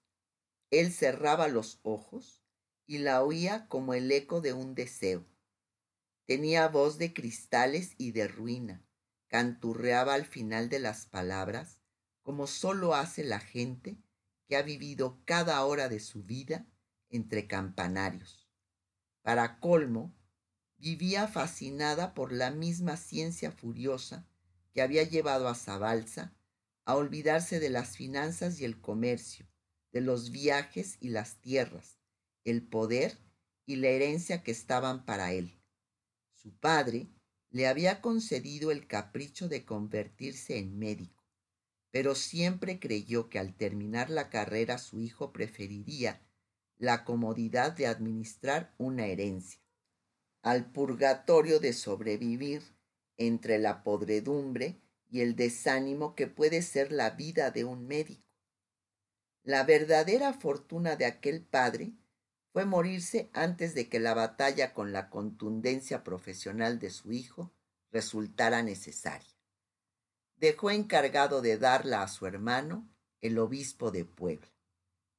él 0.70 0.94
cerraba 0.94 1.48
los 1.48 1.80
ojos 1.82 2.44
y 2.86 3.00
la 3.00 3.24
oía 3.24 3.68
como 3.68 3.96
el 3.96 4.12
eco 4.12 4.40
de 4.40 4.54
un 4.54 4.76
deseo. 4.76 5.26
Tenía 6.28 6.68
voz 6.68 7.00
de 7.00 7.12
cristales 7.16 7.96
y 7.98 8.12
de 8.12 8.28
ruina, 8.28 8.86
canturreaba 9.30 10.14
al 10.14 10.28
final 10.28 10.70
de 10.70 10.78
las 10.78 11.08
palabras, 11.08 11.82
como 12.22 12.46
sólo 12.46 12.94
hace 12.94 13.24
la 13.24 13.40
gente 13.40 13.98
que 14.48 14.58
ha 14.58 14.62
vivido 14.62 15.24
cada 15.26 15.66
hora 15.66 15.90
de 15.90 16.00
su 16.00 16.24
vida 16.24 16.68
entre 17.10 17.48
campanarios. 17.48 18.47
Para 19.28 19.60
colmo, 19.60 20.16
vivía 20.78 21.28
fascinada 21.28 22.14
por 22.14 22.32
la 22.32 22.50
misma 22.50 22.96
ciencia 22.96 23.52
furiosa 23.52 24.26
que 24.72 24.82
había 24.82 25.04
llevado 25.04 25.50
a 25.50 25.56
Zabalza 25.56 26.34
a 26.86 26.96
olvidarse 26.96 27.60
de 27.60 27.70
las 27.70 27.98
finanzas 27.98 28.62
y 28.62 28.64
el 28.64 28.80
comercio, 28.80 29.46
de 29.92 30.00
los 30.00 30.32
viajes 30.32 30.96
y 31.02 31.10
las 31.10 31.42
tierras, 31.42 32.00
el 32.46 32.66
poder 32.66 33.18
y 33.66 33.76
la 33.76 33.90
herencia 33.90 34.44
que 34.44 34.52
estaban 34.52 35.04
para 35.06 35.34
él. 35.34 35.60
Su 36.32 36.58
padre 36.58 37.10
le 37.50 37.68
había 37.68 38.00
concedido 38.00 38.72
el 38.72 38.88
capricho 38.88 39.50
de 39.50 39.66
convertirse 39.66 40.58
en 40.58 40.80
médico, 40.80 41.26
pero 41.92 42.16
siempre 42.16 42.80
creyó 42.80 43.28
que 43.28 43.40
al 43.40 43.58
terminar 43.58 44.10
la 44.10 44.30
carrera 44.30 44.78
su 44.78 45.02
hijo 45.02 45.34
preferiría 45.34 46.26
la 46.80 47.04
comodidad 47.04 47.72
de 47.72 47.88
administrar 47.88 48.74
una 48.78 49.08
herencia, 49.08 49.60
al 50.44 50.72
purgatorio 50.72 51.60
de 51.60 51.74
sobrevivir 51.74 52.62
entre 53.18 53.58
la 53.58 53.84
podredumbre 53.84 54.80
y 55.10 55.22
el 55.22 55.36
desánimo 55.36 56.14
que 56.14 56.28
puede 56.28 56.62
ser 56.62 56.92
la 56.92 57.12
vida 57.12 57.50
de 57.50 57.64
un 57.64 57.88
médico. 57.88 58.24
La 59.44 59.64
verdadera 59.64 60.34
fortuna 60.34 60.96
de 60.96 61.06
aquel 61.06 61.42
padre 61.42 61.94
fue 62.52 62.66
morirse 62.66 63.30
antes 63.34 63.74
de 63.74 63.90
que 63.90 64.00
la 64.00 64.14
batalla 64.14 64.74
con 64.74 64.92
la 64.92 65.10
contundencia 65.10 66.04
profesional 66.04 66.80
de 66.80 66.90
su 66.90 67.12
hijo 67.12 67.52
resultara 67.92 68.62
necesaria. 68.62 69.36
Dejó 70.36 70.70
encargado 70.70 71.42
de 71.42 71.58
darla 71.58 72.04
a 72.04 72.08
su 72.08 72.28
hermano, 72.28 72.88
el 73.22 73.40
obispo 73.40 73.90
de 73.90 74.06
Puebla 74.06 74.57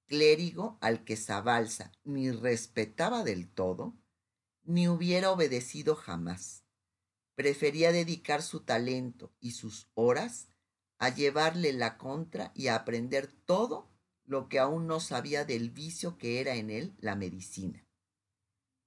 clérigo 0.09 0.79
al 0.81 1.05
que 1.05 1.17
Zabalza 1.17 1.93
ni 2.03 2.31
respetaba 2.31 3.23
del 3.23 3.49
todo, 3.49 3.97
ni 4.65 4.89
hubiera 4.89 5.31
obedecido 5.31 5.95
jamás. 5.95 6.65
Prefería 7.37 7.93
dedicar 7.93 8.43
su 8.43 8.61
talento 8.61 9.33
y 9.39 9.53
sus 9.53 9.89
horas 9.95 10.49
a 10.99 11.11
llevarle 11.11 11.73
la 11.73 11.97
contra 11.97 12.51
y 12.55 12.67
a 12.67 12.75
aprender 12.75 13.29
todo 13.29 13.89
lo 14.25 14.49
que 14.49 14.59
aún 14.59 14.87
no 14.87 14.99
sabía 14.99 15.45
del 15.45 15.71
vicio 15.71 16.19
que 16.19 16.41
era 16.41 16.57
en 16.57 16.71
él 16.71 16.97
la 16.99 17.15
medicina. 17.15 17.87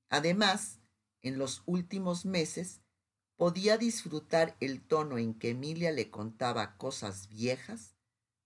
Además, 0.09 0.81
en 1.21 1.37
los 1.37 1.63
últimos 1.65 2.25
meses, 2.25 2.81
podía 3.37 3.77
disfrutar 3.77 4.57
el 4.59 4.85
tono 4.85 5.17
en 5.17 5.33
que 5.33 5.51
Emilia 5.51 5.91
le 5.91 6.11
contaba 6.11 6.77
cosas 6.77 7.29
viejas 7.29 7.95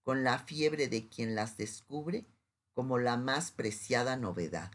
con 0.02 0.22
la 0.22 0.38
fiebre 0.38 0.88
de 0.88 1.08
quien 1.08 1.34
las 1.34 1.56
descubre 1.56 2.26
como 2.76 2.98
la 2.98 3.16
más 3.16 3.52
preciada 3.52 4.18
novedad. 4.18 4.70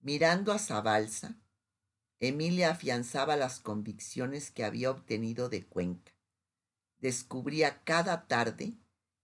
Mirando 0.00 0.50
a 0.50 0.58
Zabalza, 0.58 1.36
Emilia 2.18 2.72
afianzaba 2.72 3.36
las 3.36 3.60
convicciones 3.60 4.50
que 4.50 4.64
había 4.64 4.90
obtenido 4.90 5.48
de 5.48 5.64
Cuenca. 5.64 6.12
Descubría 6.98 7.84
cada 7.84 8.26
tarde 8.26 8.76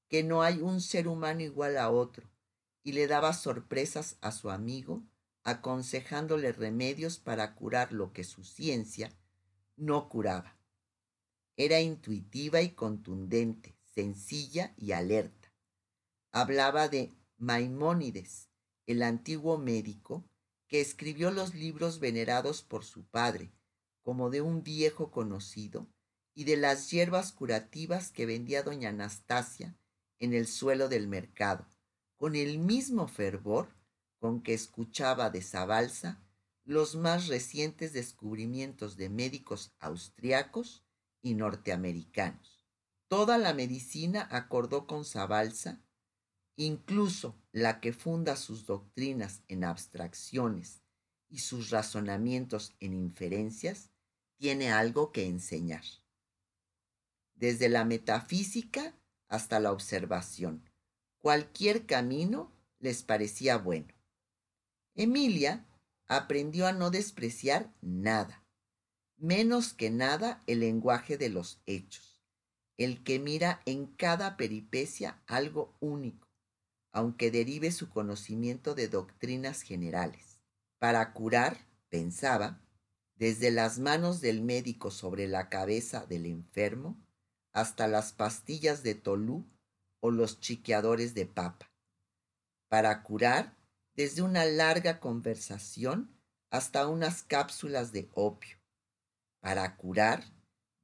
que 0.09 0.23
no 0.23 0.43
hay 0.43 0.61
un 0.61 0.81
ser 0.81 1.09
humano 1.09 1.41
igual 1.41 1.77
a 1.77 1.91
otro 1.91 2.31
y 2.85 2.93
le 2.93 3.09
daba 3.09 3.33
sorpresas 3.33 4.17
a 4.21 4.31
su 4.31 4.51
amigo 4.51 5.03
aconsejándole 5.43 6.53
remedios 6.53 7.19
para 7.19 7.57
curar 7.57 7.93
lo 7.93 8.13
que 8.13 8.23
su 8.23 8.45
ciencia 8.45 9.11
no 9.75 10.09
curaba. 10.09 10.57
Era 11.57 11.81
intuitiva 11.81 12.63
y 12.63 12.71
contundente, 12.71 13.77
sencilla 13.83 14.73
y 14.77 14.93
alerta. 14.93 15.53
Hablaba 16.31 16.87
de 16.89 17.13
Maimónides, 17.38 18.49
el 18.87 19.02
antiguo 19.02 19.59
médico 19.59 20.28
que 20.69 20.81
escribió 20.81 21.31
los 21.31 21.55
libros 21.55 22.00
venerados 22.00 22.62
por 22.62 22.85
su 22.85 23.05
padre, 23.07 23.52
como 24.02 24.31
de 24.31 24.40
un 24.40 24.62
viejo 24.62 25.11
conocido, 25.11 25.87
y 26.35 26.45
de 26.45 26.57
las 26.57 26.90
hierbas 26.90 27.33
curativas 27.33 28.11
que 28.11 28.26
vendía 28.26 28.62
doña 28.62 28.90
Anastasia 28.90 29.76
en 30.19 30.35
el 30.35 30.47
suelo 30.47 30.88
del 30.88 31.09
mercado, 31.09 31.66
con 32.16 32.37
el 32.37 32.59
mismo 32.59 33.09
fervor 33.09 33.75
con 34.19 34.43
que 34.43 34.55
escuchaba 34.55 35.31
de 35.31 35.43
Zabalza 35.43 36.23
los 36.64 36.97
más 36.97 37.28
recientes 37.28 37.93
descubrimientos 37.93 38.97
de 38.97 39.09
médicos 39.09 39.75
austriacos 39.78 40.85
y 41.23 41.35
norteamericanos. 41.35 42.66
Toda 43.09 43.38
la 43.38 43.55
medicina 43.55 44.26
acordó 44.31 44.87
con 44.87 45.05
Zabalza, 45.05 45.86
incluso 46.57 47.37
la 47.53 47.81
que 47.81 47.93
funda 47.93 48.37
sus 48.37 48.67
doctrinas 48.67 49.43
en 49.49 49.65
abstracciones 49.65 50.83
y 51.29 51.39
sus 51.39 51.71
razonamientos 51.71 52.75
en 52.81 52.95
inferencias, 52.95 53.91
tiene 54.37 54.71
algo 54.71 55.13
que 55.13 55.27
enseñar. 55.27 55.85
Desde 57.35 57.69
la 57.69 57.85
metafísica 57.85 58.95
hasta 59.29 59.61
la 59.61 59.73
observación, 59.73 60.71
cualquier 61.19 61.87
camino 61.87 62.53
les 62.79 63.03
parecía 63.03 63.59
bueno. 63.59 63.93
Emilia 64.95 65.67
aprendió 66.07 66.67
a 66.67 66.73
no 66.73 66.91
despreciar 66.91 67.75
nada, 67.81 68.47
menos 69.17 69.75
que 69.75 69.91
nada 69.91 70.43
el 70.47 70.61
lenguaje 70.61 71.19
de 71.19 71.29
los 71.29 71.61
hechos, 71.67 72.23
el 72.79 73.03
que 73.03 73.19
mira 73.19 73.63
en 73.67 73.87
cada 73.87 74.37
peripecia 74.37 75.23
algo 75.27 75.75
único, 75.81 76.25
aunque 76.97 77.31
derive 77.31 77.73
su 77.73 77.91
conocimiento 77.91 78.75
de 78.75 78.88
doctrinas 78.88 79.61
generales. 79.61 80.41
Para 80.79 81.12
curar, 81.12 81.59
pensaba, 81.91 82.62
desde 83.17 83.50
las 83.50 83.79
manos 83.79 84.23
del 84.23 84.41
médico 84.41 84.91
sobre 84.91 85.29
la 85.29 85.50
cabeza 85.50 86.07
del 86.07 86.25
enfermo 86.25 86.97
hasta 87.52 87.87
las 87.87 88.15
pastillas 88.15 88.82
de 88.82 88.95
tolú 88.95 89.45
o 90.00 90.11
los 90.11 90.41
chiqueadores 90.41 91.13
de 91.13 91.26
papa. 91.26 91.71
Para 92.69 93.02
curar, 93.02 93.54
desde 93.95 94.23
una 94.23 94.47
larga 94.47 94.99
conversación 94.99 96.19
hasta 96.49 96.89
unas 96.89 97.23
cápsulas 97.23 97.93
de 97.93 98.09
opio, 98.15 98.56
para 99.41 99.76
curar 99.76 100.25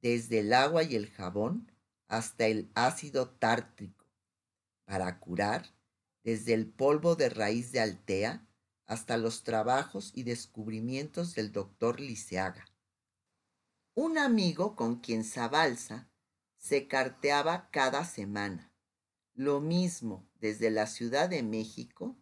desde 0.03 0.41
el 0.41 0.53
agua 0.53 0.83
y 0.83 0.95
el 0.95 1.09
jabón 1.09 1.71
hasta 2.07 2.45
el 2.45 2.69
ácido 2.75 3.31
tártrico, 3.31 4.05
para 4.85 5.19
curar 5.19 5.73
desde 6.23 6.53
el 6.53 6.69
polvo 6.69 7.15
de 7.15 7.29
raíz 7.29 7.71
de 7.71 7.81
altea 7.81 8.47
hasta 8.85 9.17
los 9.17 9.43
trabajos 9.43 10.11
y 10.15 10.23
descubrimientos 10.23 11.35
del 11.35 11.51
doctor 11.51 11.99
Liceaga. 11.99 12.65
Un 13.93 14.17
amigo 14.17 14.75
con 14.75 14.99
quien 14.99 15.23
Zabalza 15.23 16.09
se 16.57 16.87
carteaba 16.87 17.69
cada 17.71 18.05
semana, 18.05 18.73
lo 19.33 19.59
mismo 19.59 20.29
desde 20.39 20.71
la 20.71 20.87
Ciudad 20.87 21.29
de 21.29 21.43
México 21.43 22.17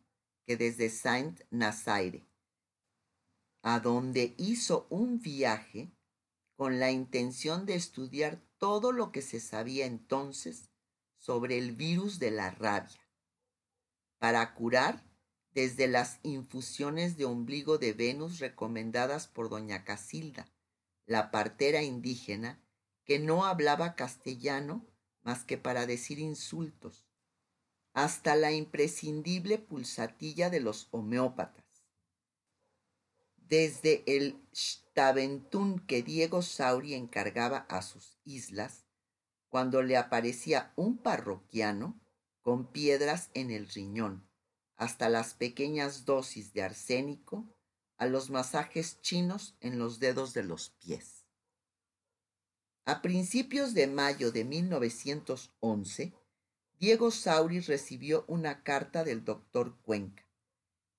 que 0.46 0.58
desde 0.58 0.90
Saint 0.90 1.42
Nazaire, 1.50 2.28
a 3.62 3.80
donde 3.80 4.34
hizo 4.38 4.88
un 4.90 5.22
viaje 5.22 5.94
con 6.56 6.80
la 6.80 6.92
intención 6.92 7.66
de 7.66 7.76
estudiar 7.76 8.42
todo 8.58 8.92
lo 8.92 9.12
que 9.12 9.22
se 9.22 9.40
sabía 9.40 9.86
entonces 9.86 10.70
sobre 11.18 11.58
el 11.58 11.76
virus 11.76 12.20
de 12.20 12.32
la 12.32 12.52
rabia, 12.52 13.11
para 14.22 14.54
curar 14.54 15.04
desde 15.56 15.88
las 15.88 16.20
infusiones 16.22 17.18
de 17.18 17.26
ombligo 17.26 17.80
de 17.80 17.94
Venus 17.94 18.38
recomendadas 18.38 19.28
por 19.28 19.50
doña 19.50 19.84
Casilda, 19.84 20.48
la 21.08 21.32
partera 21.32 21.82
indígena 21.82 22.62
que 23.04 23.18
no 23.18 23.46
hablaba 23.46 23.96
castellano 23.96 24.86
más 25.24 25.44
que 25.44 25.58
para 25.58 25.88
decir 25.88 26.20
insultos, 26.20 27.08
hasta 27.94 28.36
la 28.36 28.52
imprescindible 28.52 29.58
pulsatilla 29.58 30.52
de 30.52 30.60
los 30.60 30.88
homeópatas. 30.92 31.66
Desde 33.38 34.04
el 34.06 34.40
Staventún 34.56 35.80
que 35.80 36.04
Diego 36.04 36.44
Sauri 36.44 36.94
encargaba 36.94 37.66
a 37.70 37.82
sus 37.82 38.20
islas, 38.24 38.86
cuando 39.50 39.82
le 39.82 39.98
aparecía 39.98 40.74
un 40.76 41.00
parroquiano 41.00 42.00
con 42.42 42.72
piedras 42.72 43.30
en 43.34 43.52
el 43.52 43.68
riñón, 43.68 44.28
hasta 44.76 45.10
las 45.10 45.34
pequeñas 45.34 46.06
dosis 46.06 46.54
de 46.54 46.64
arsénico, 46.64 47.48
a 47.98 48.08
los 48.08 48.30
masajes 48.30 49.00
chinos 49.02 49.56
en 49.60 49.78
los 49.78 50.00
dedos 50.00 50.34
de 50.34 50.44
los 50.44 50.72
pies. 50.72 51.26
A 52.86 53.04
principios 53.04 53.76
de 53.76 53.86
mayo 53.86 54.32
de 54.32 54.44
1911, 54.44 56.14
Diego 56.80 57.12
Sauri 57.12 57.60
recibió 57.60 58.26
una 58.28 58.64
carta 58.64 59.04
del 59.04 59.24
doctor 59.24 59.78
Cuenca, 59.84 60.26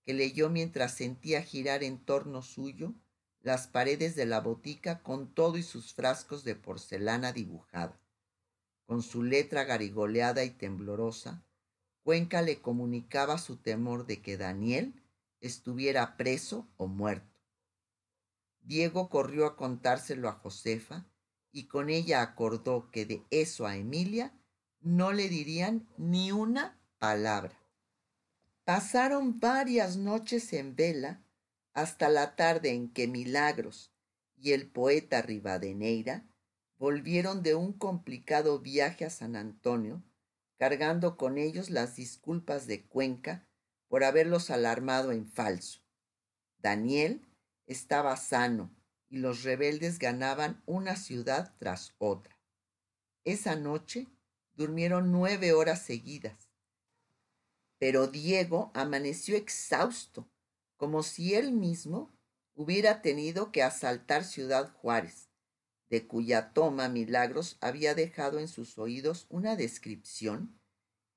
que 0.04 0.14
leyó 0.14 0.48
mientras 0.48 0.94
sentía 0.94 1.42
girar 1.42 1.82
en 1.82 1.98
torno 2.04 2.42
suyo 2.42 2.94
las 3.40 3.66
paredes 3.66 4.14
de 4.14 4.26
la 4.26 4.40
botica 4.40 5.02
con 5.02 5.34
todo 5.34 5.58
y 5.58 5.64
sus 5.64 5.92
frascos 5.92 6.44
de 6.44 6.54
porcelana 6.54 7.32
dibujada. 7.32 8.00
Con 8.92 9.02
su 9.02 9.22
letra 9.22 9.64
garigoleada 9.64 10.44
y 10.44 10.50
temblorosa, 10.50 11.42
Cuenca 12.02 12.42
le 12.42 12.60
comunicaba 12.60 13.38
su 13.38 13.56
temor 13.56 14.04
de 14.04 14.20
que 14.20 14.36
Daniel 14.36 15.02
estuviera 15.40 16.18
preso 16.18 16.68
o 16.76 16.88
muerto. 16.88 17.40
Diego 18.60 19.08
corrió 19.08 19.46
a 19.46 19.56
contárselo 19.56 20.28
a 20.28 20.32
Josefa 20.32 21.06
y 21.52 21.68
con 21.68 21.88
ella 21.88 22.20
acordó 22.20 22.90
que 22.90 23.06
de 23.06 23.24
eso 23.30 23.66
a 23.66 23.78
Emilia 23.78 24.38
no 24.80 25.12
le 25.12 25.30
dirían 25.30 25.88
ni 25.96 26.30
una 26.30 26.78
palabra. 26.98 27.58
Pasaron 28.64 29.40
varias 29.40 29.96
noches 29.96 30.52
en 30.52 30.76
vela 30.76 31.24
hasta 31.72 32.10
la 32.10 32.36
tarde 32.36 32.74
en 32.74 32.92
que 32.92 33.08
Milagros 33.08 33.90
y 34.36 34.52
el 34.52 34.70
poeta 34.70 35.22
Rivadeneira 35.22 36.26
volvieron 36.82 37.44
de 37.44 37.54
un 37.54 37.72
complicado 37.72 38.58
viaje 38.58 39.04
a 39.04 39.10
San 39.10 39.36
Antonio, 39.36 40.02
cargando 40.58 41.16
con 41.16 41.38
ellos 41.38 41.70
las 41.70 41.94
disculpas 41.94 42.66
de 42.66 42.82
Cuenca 42.82 43.46
por 43.86 44.02
haberlos 44.02 44.50
alarmado 44.50 45.12
en 45.12 45.28
falso. 45.28 45.80
Daniel 46.58 47.24
estaba 47.66 48.16
sano 48.16 48.74
y 49.08 49.18
los 49.18 49.44
rebeldes 49.44 50.00
ganaban 50.00 50.60
una 50.66 50.96
ciudad 50.96 51.54
tras 51.60 51.94
otra. 51.98 52.36
Esa 53.22 53.54
noche 53.54 54.08
durmieron 54.54 55.12
nueve 55.12 55.52
horas 55.52 55.82
seguidas. 55.82 56.50
Pero 57.78 58.08
Diego 58.08 58.72
amaneció 58.74 59.36
exhausto, 59.36 60.28
como 60.76 61.04
si 61.04 61.36
él 61.36 61.52
mismo 61.52 62.10
hubiera 62.56 63.02
tenido 63.02 63.52
que 63.52 63.62
asaltar 63.62 64.24
Ciudad 64.24 64.72
Juárez, 64.72 65.28
de 65.92 66.06
cuya 66.06 66.54
toma 66.54 66.88
Milagros 66.88 67.58
había 67.60 67.94
dejado 67.94 68.38
en 68.38 68.48
sus 68.48 68.78
oídos 68.78 69.26
una 69.28 69.56
descripción 69.56 70.58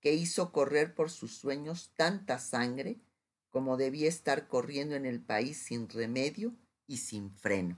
que 0.02 0.14
hizo 0.14 0.52
correr 0.52 0.94
por 0.94 1.10
sus 1.10 1.38
sueños 1.38 1.94
tanta 1.96 2.40
sangre 2.40 3.00
como 3.52 3.78
debía 3.78 4.10
estar 4.10 4.50
corriendo 4.50 4.96
en 4.96 5.06
el 5.06 5.22
país 5.22 5.56
sin 5.56 5.88
remedio 5.88 6.54
y 6.88 6.98
sin 6.98 7.32
freno. 7.32 7.78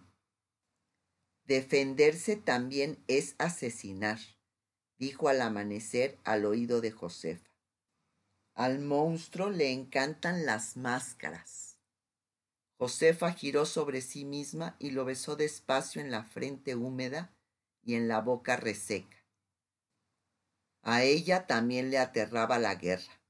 Defenderse 1.45 2.35
también 2.35 2.97
es 3.07 3.35
asesinar, 3.37 4.17
dijo 4.97 5.29
al 5.29 5.41
amanecer 5.43 6.17
al 6.23 6.45
oído 6.45 6.81
de 6.81 6.89
Josefa. 6.89 7.51
Al 8.55 8.79
monstruo 8.79 9.51
le 9.51 9.71
encantan 9.71 10.47
las 10.47 10.77
máscaras. 10.77 11.66
Josefa 12.77 13.31
giró 13.31 13.65
sobre 13.65 14.01
sí 14.01 14.23
misma 14.23 14.75
y 14.79 14.91
lo 14.91 15.03
besó 15.03 15.35
despacio 15.35 15.99
en 15.99 16.11
la 16.11 16.23
frente 16.23 16.75
húmeda 16.75 17.33
y 17.83 17.95
en 17.95 18.07
la 18.07 18.21
boca 18.21 18.55
reseca. 18.55 19.17
A 20.83 21.03
ella 21.03 21.47
también 21.47 21.89
le 21.89 21.97
aterraba 21.97 22.59
la 22.59 22.75
guerra, 22.75 23.21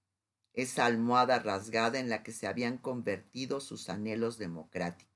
esa 0.54 0.86
almohada 0.86 1.40
rasgada 1.40 1.98
en 1.98 2.10
la 2.10 2.24
que 2.24 2.34
se 2.34 2.46
habían 2.46 2.78
convertido 2.78 3.62
sus 3.62 3.90
anhelos 3.90 4.38
democráticos. 4.38 5.16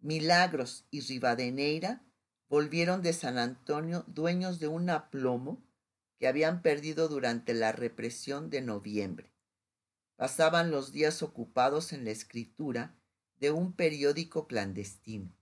Milagros 0.00 0.84
y 0.90 1.00
Rivadeneira 1.00 2.04
volvieron 2.48 3.02
de 3.02 3.12
San 3.12 3.38
Antonio 3.38 4.04
dueños 4.06 4.58
de 4.58 4.68
un 4.68 4.90
aplomo 4.90 5.62
que 6.18 6.26
habían 6.26 6.62
perdido 6.62 7.08
durante 7.08 7.54
la 7.54 7.72
represión 7.72 8.50
de 8.50 8.60
noviembre. 8.60 9.30
Pasaban 10.18 10.72
los 10.72 10.90
días 10.90 11.22
ocupados 11.22 11.92
en 11.92 12.04
la 12.04 12.10
escritura 12.10 12.98
de 13.38 13.52
un 13.52 13.72
periódico 13.72 14.48
clandestino. 14.48 15.32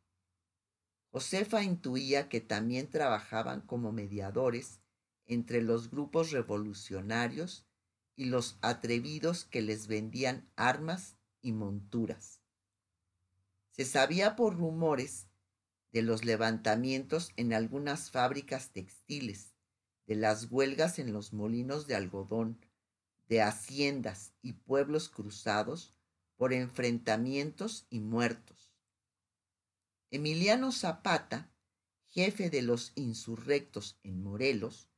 Josefa 1.13 1.63
intuía 1.63 2.29
que 2.29 2.43
también 2.43 2.91
trabajaban 2.91 3.63
como 3.63 3.91
mediadores 3.91 4.83
entre 5.25 5.63
los 5.63 5.91
grupos 5.91 6.31
revolucionarios 6.31 7.67
y 8.17 8.27
los 8.27 8.59
atrevidos 8.61 9.47
que 9.47 9.63
les 9.63 9.87
vendían 9.87 10.47
armas 10.57 11.17
y 11.41 11.53
monturas. 11.53 12.43
Se 13.71 13.87
sabía 13.87 14.37
por 14.37 14.59
rumores 14.59 15.27
de 15.91 16.03
los 16.03 16.27
levantamientos 16.27 17.33
en 17.37 17.55
algunas 17.55 18.11
fábricas 18.11 18.73
textiles, 18.73 19.55
de 20.07 20.17
las 20.17 20.53
huelgas 20.53 20.99
en 20.99 21.15
los 21.15 21.33
molinos 21.33 21.87
de 21.87 21.95
algodón, 21.95 22.61
de 23.29 23.43
haciendas 23.43 24.33
y 24.43 24.55
pueblos 24.55 25.09
cruzados 25.09 25.95
por 26.37 26.53
enfrentamientos 26.53 27.87
y 27.91 28.01
muertos. 28.01 28.73
Emiliano 30.11 30.71
Zapata, 30.73 31.51
jefe 32.05 32.51
de 32.51 32.63
los 32.63 32.93
insurrectos 32.95 33.99
en 34.03 34.23
Morelos, 34.23 34.89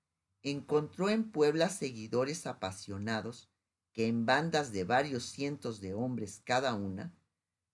encontró 0.43 1.09
en 1.09 1.31
Puebla 1.31 1.69
seguidores 1.69 2.47
apasionados 2.47 3.51
que 3.93 4.07
en 4.07 4.27
bandas 4.27 4.73
de 4.73 4.85
varios 4.85 5.25
cientos 5.25 5.81
de 5.81 5.95
hombres 5.95 6.41
cada 6.45 6.75
una 6.75 7.15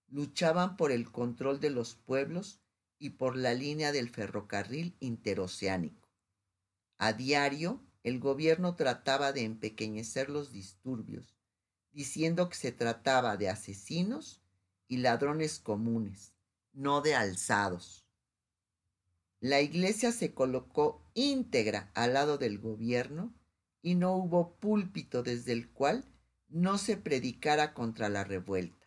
luchaban 0.09 0.77
por 0.77 0.93
el 0.93 1.11
control 1.11 1.61
de 1.61 1.71
los 1.71 1.97
pueblos 1.97 2.61
y 2.99 3.11
por 3.11 3.37
la 3.37 3.53
línea 3.53 3.93
del 3.93 4.11
ferrocarril 4.11 4.97
interoceánico. 5.01 6.09
A 6.97 7.13
diario, 7.13 7.85
el 8.05 8.21
gobierno 8.21 8.77
trataba 8.77 9.33
de 9.33 9.45
empequeñecer 9.45 10.29
los 10.29 10.53
disturbios, 10.53 11.35
diciendo 11.91 12.51
que 12.51 12.57
se 12.57 12.71
trataba 12.71 13.39
de 13.39 13.49
asesinos 13.49 14.43
y 14.89 14.99
ladrones 14.99 15.59
comunes, 15.59 16.35
no 16.75 17.01
de 17.01 17.15
alzados. 17.15 18.07
La 19.41 19.63
iglesia 19.63 20.13
se 20.13 20.35
colocó 20.35 21.03
íntegra 21.15 21.91
al 21.95 22.13
lado 22.13 22.37
del 22.37 22.59
gobierno 22.59 23.35
y 23.81 23.95
no 23.95 24.15
hubo 24.17 24.57
púlpito 24.57 25.23
desde 25.23 25.53
el 25.53 25.71
cual 25.71 26.05
no 26.49 26.77
se 26.77 26.99
predicara 26.99 27.73
contra 27.73 28.11
la 28.11 28.23
revuelta. 28.23 28.87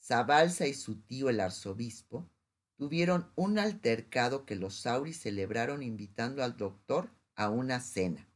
Zabalza 0.00 0.66
y 0.66 0.74
su 0.74 0.96
tío 0.96 1.28
el 1.28 1.38
arzobispo 1.38 2.28
tuvieron 2.76 3.30
un 3.36 3.58
altercado 3.58 4.46
que 4.46 4.56
los 4.56 4.80
Sauris 4.80 5.20
celebraron 5.20 5.82
invitando 5.82 6.42
al 6.42 6.56
doctor 6.56 7.10
a 7.34 7.50
una 7.50 7.80
cena. 7.80 8.28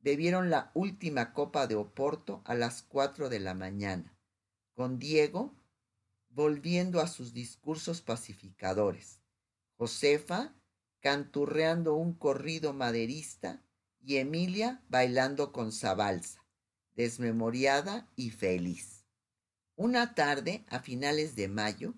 Bebieron 0.00 0.50
la 0.50 0.70
última 0.74 1.32
copa 1.32 1.66
de 1.66 1.74
Oporto 1.74 2.42
a 2.44 2.54
las 2.54 2.82
cuatro 2.82 3.28
de 3.28 3.40
la 3.40 3.54
mañana, 3.54 4.16
con 4.74 4.98
Diego 4.98 5.54
volviendo 6.30 7.00
a 7.00 7.08
sus 7.08 7.32
discursos 7.32 8.00
pacificadores, 8.02 9.20
Josefa 9.76 10.54
canturreando 11.00 11.94
un 11.94 12.14
corrido 12.14 12.72
maderista 12.72 13.64
y 14.00 14.16
Emilia 14.16 14.82
bailando 14.88 15.52
con 15.52 15.72
Zabalza, 15.72 16.44
desmemoriada 16.94 18.08
y 18.16 18.30
feliz. 18.30 19.06
Una 19.76 20.14
tarde, 20.14 20.64
a 20.68 20.80
finales 20.80 21.36
de 21.36 21.48
mayo, 21.48 21.94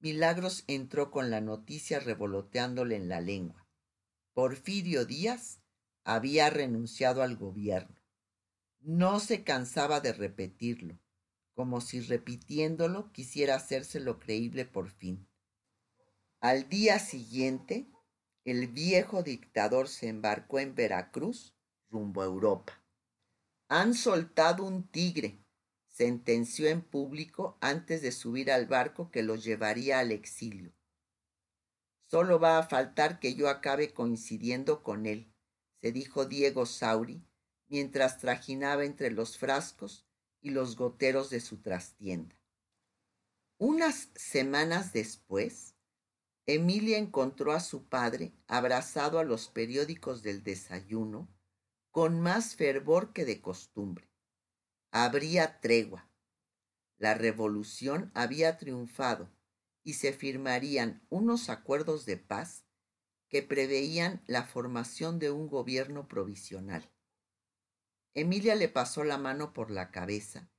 Milagros 0.00 0.64
entró 0.66 1.10
con 1.10 1.30
la 1.30 1.40
noticia 1.40 2.00
revoloteándole 2.00 2.96
en 2.96 3.08
la 3.08 3.20
lengua. 3.20 3.67
Porfirio 4.38 5.04
Díaz 5.04 5.58
había 6.04 6.48
renunciado 6.48 7.24
al 7.24 7.36
gobierno. 7.36 7.96
No 8.78 9.18
se 9.18 9.42
cansaba 9.42 9.98
de 9.98 10.12
repetirlo, 10.12 10.96
como 11.54 11.80
si 11.80 11.98
repitiéndolo 11.98 13.10
quisiera 13.10 13.56
hacérselo 13.56 14.20
creíble 14.20 14.64
por 14.64 14.90
fin. 14.90 15.26
Al 16.38 16.68
día 16.68 17.00
siguiente, 17.00 17.90
el 18.44 18.68
viejo 18.68 19.24
dictador 19.24 19.88
se 19.88 20.06
embarcó 20.06 20.60
en 20.60 20.76
Veracruz 20.76 21.56
rumbo 21.90 22.22
a 22.22 22.26
Europa. 22.26 22.80
Han 23.66 23.92
soltado 23.92 24.62
un 24.62 24.86
tigre, 24.86 25.44
sentenció 25.88 26.68
en 26.68 26.82
público 26.82 27.58
antes 27.60 28.02
de 28.02 28.12
subir 28.12 28.52
al 28.52 28.66
barco 28.66 29.10
que 29.10 29.24
los 29.24 29.42
llevaría 29.42 29.98
al 29.98 30.12
exilio. 30.12 30.77
Solo 32.10 32.38
va 32.38 32.58
a 32.58 32.62
faltar 32.62 33.20
que 33.20 33.34
yo 33.34 33.48
acabe 33.48 33.92
coincidiendo 33.92 34.82
con 34.82 35.06
él, 35.06 35.32
se 35.80 35.92
dijo 35.92 36.24
Diego 36.24 36.66
Sauri, 36.66 37.22
mientras 37.68 38.18
trajinaba 38.18 38.84
entre 38.84 39.10
los 39.10 39.38
frascos 39.38 40.06
y 40.40 40.50
los 40.50 40.76
goteros 40.76 41.30
de 41.30 41.40
su 41.40 41.60
trastienda. 41.60 42.34
Unas 43.58 44.10
semanas 44.14 44.92
después, 44.92 45.74
Emilia 46.46 46.98
encontró 46.98 47.52
a 47.52 47.60
su 47.60 47.88
padre 47.88 48.32
abrazado 48.46 49.18
a 49.18 49.24
los 49.24 49.48
periódicos 49.48 50.22
del 50.22 50.42
desayuno 50.42 51.28
con 51.90 52.20
más 52.20 52.56
fervor 52.56 53.12
que 53.12 53.24
de 53.24 53.40
costumbre 53.40 54.08
habría 54.90 55.60
tregua. 55.60 56.08
La 56.96 57.14
revolución 57.14 58.10
había 58.14 58.58
triunfado 58.58 59.30
y 59.84 59.94
se 59.94 60.12
firmarían 60.12 61.06
unos 61.08 61.48
acuerdos 61.48 62.06
de 62.06 62.16
paz 62.16 62.64
que 63.28 63.42
preveían 63.42 64.22
la 64.26 64.44
formación 64.44 65.18
de 65.18 65.30
un 65.30 65.48
gobierno 65.48 66.08
provisional. 66.08 66.90
Emilia 68.14 68.54
le 68.54 68.68
pasó 68.68 69.04
la 69.04 69.18
mano 69.18 69.52
por 69.52 69.70
la 69.70 69.90
cabeza 69.90 70.50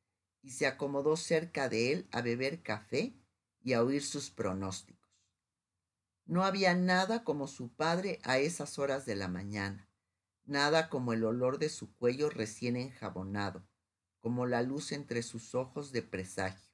y 0.42 0.52
se 0.52 0.68
acomodó 0.68 1.18
cerca 1.18 1.68
de 1.68 1.92
él 1.92 2.08
a 2.12 2.22
beber 2.22 2.62
café 2.62 3.14
y 3.62 3.74
a 3.74 3.84
oír 3.84 4.04
sus 4.04 4.30
pronósticos. 4.30 5.00
No 6.26 6.44
había 6.44 6.76
nada 6.76 7.24
como 7.24 7.48
su 7.48 7.74
padre 7.74 8.20
a 8.24 8.38
esas 8.38 8.78
horas 8.78 9.06
de 9.06 9.16
la 9.16 9.28
mañana, 9.28 9.90
nada 10.46 10.90
como 10.90 11.12
el 11.14 11.24
olor 11.24 11.58
de 11.58 11.70
su 11.70 11.94
cuello 11.96 12.30
recién 12.30 12.76
enjabonado, 12.78 13.68
como 14.20 14.46
la 14.46 14.62
luz 14.62 14.92
entre 14.92 15.24
sus 15.24 15.56
ojos 15.56 15.92
de 15.92 16.04
presagio. 16.04 16.69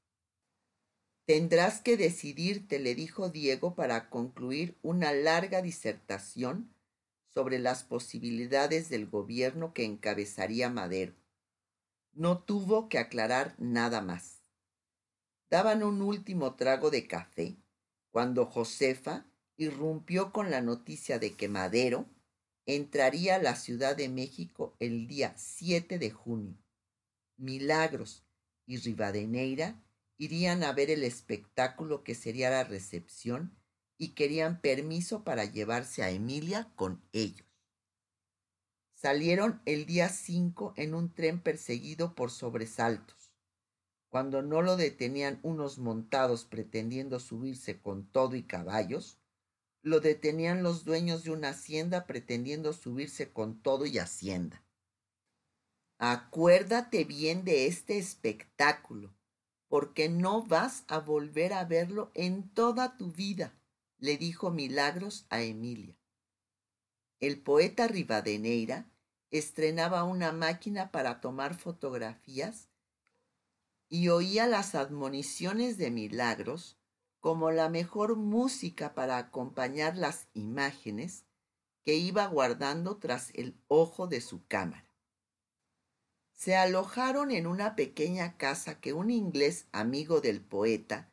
Tendrás 1.25 1.81
que 1.81 1.97
decidirte, 1.97 2.77
le 2.77 2.93
dijo 2.93 3.29
Diego, 3.29 3.73
para 3.73 4.09
concluir 4.09 4.77
una 4.83 5.11
larga 5.11 5.63
disertación 5.63 6.71
sobre 7.33 7.57
las 7.57 7.83
posibilidades 7.83 8.89
del 8.89 9.07
gobierno 9.07 9.73
que 9.73 9.85
encabezaría 9.85 10.69
Madero. 10.69 11.13
No 12.13 12.37
tuvo 12.37 12.89
que 12.89 12.99
aclarar 12.99 13.55
nada 13.57 14.01
más. 14.01 14.43
Daban 15.49 15.83
un 15.83 16.01
último 16.01 16.55
trago 16.55 16.91
de 16.91 17.07
café 17.07 17.57
cuando 18.11 18.45
Josefa 18.45 19.25
irrumpió 19.57 20.31
con 20.31 20.51
la 20.51 20.61
noticia 20.61 21.17
de 21.17 21.33
que 21.33 21.49
Madero 21.49 22.05
entraría 22.65 23.35
a 23.35 23.41
la 23.41 23.55
Ciudad 23.55 23.95
de 23.95 24.09
México 24.09 24.75
el 24.79 25.07
día 25.07 25.33
7 25.37 25.97
de 25.99 26.11
junio 26.11 26.57
Milagros 27.37 28.23
y 28.65 28.77
Rivadeneira 28.77 29.81
irían 30.17 30.63
a 30.63 30.71
ver 30.71 30.89
el 30.89 31.03
espectáculo 31.03 32.03
que 32.03 32.15
sería 32.15 32.49
la 32.49 32.63
recepción 32.63 33.57
y 33.97 34.09
querían 34.09 34.61
permiso 34.61 35.23
para 35.23 35.45
llevarse 35.45 36.03
a 36.03 36.09
Emilia 36.09 36.71
con 36.75 37.03
ellos. 37.13 37.45
Salieron 38.93 39.61
el 39.65 39.85
día 39.85 40.09
5 40.09 40.73
en 40.77 40.95
un 40.95 41.13
tren 41.13 41.41
perseguido 41.41 42.15
por 42.15 42.31
sobresaltos. 42.31 43.31
Cuando 44.09 44.41
no 44.41 44.61
lo 44.61 44.77
detenían 44.77 45.39
unos 45.43 45.77
montados 45.77 46.45
pretendiendo 46.45 47.19
subirse 47.19 47.81
con 47.81 48.09
todo 48.09 48.35
y 48.35 48.43
caballos, 48.43 49.19
lo 49.81 49.99
detenían 49.99 50.63
los 50.63 50.85
dueños 50.85 51.23
de 51.23 51.31
una 51.31 51.49
hacienda 51.49 52.07
pretendiendo 52.07 52.73
subirse 52.73 53.31
con 53.31 53.61
todo 53.61 53.85
y 53.85 53.99
hacienda. 53.99 54.63
Acuérdate 55.97 57.03
bien 57.03 57.45
de 57.45 57.67
este 57.67 57.97
espectáculo, 57.97 59.13
porque 59.67 60.09
no 60.09 60.43
vas 60.43 60.83
a 60.87 60.99
volver 60.99 61.53
a 61.53 61.65
verlo 61.65 62.11
en 62.13 62.49
toda 62.49 62.97
tu 62.97 63.11
vida, 63.11 63.53
le 63.97 64.17
dijo 64.17 64.51
Milagros 64.51 65.25
a 65.29 65.41
Emilia. 65.41 65.95
El 67.19 67.41
poeta 67.41 67.87
Rivadeneira 67.87 68.91
estrenaba 69.31 70.03
una 70.03 70.31
máquina 70.31 70.91
para 70.91 71.21
tomar 71.21 71.55
fotografías 71.55 72.69
y 73.89 74.09
oía 74.09 74.47
las 74.47 74.75
admoniciones 74.75 75.77
de 75.77 75.91
Milagros 75.91 76.77
como 77.19 77.51
la 77.51 77.69
mejor 77.69 78.15
música 78.15 78.93
para 78.93 79.17
acompañar 79.17 79.97
las 79.97 80.27
imágenes 80.33 81.25
que 81.83 81.95
iba 81.95 82.25
guardando 82.27 82.97
tras 82.97 83.31
el 83.33 83.57
ojo 83.67 84.07
de 84.07 84.21
su 84.21 84.45
cámara. 84.45 84.85
Se 86.35 86.55
alojaron 86.55 87.31
en 87.31 87.47
una 87.47 87.75
pequeña 87.75 88.37
casa 88.37 88.79
que 88.79 88.93
un 88.93 89.09
inglés 89.09 89.67
amigo 89.71 90.21
del 90.21 90.41
poeta 90.41 91.09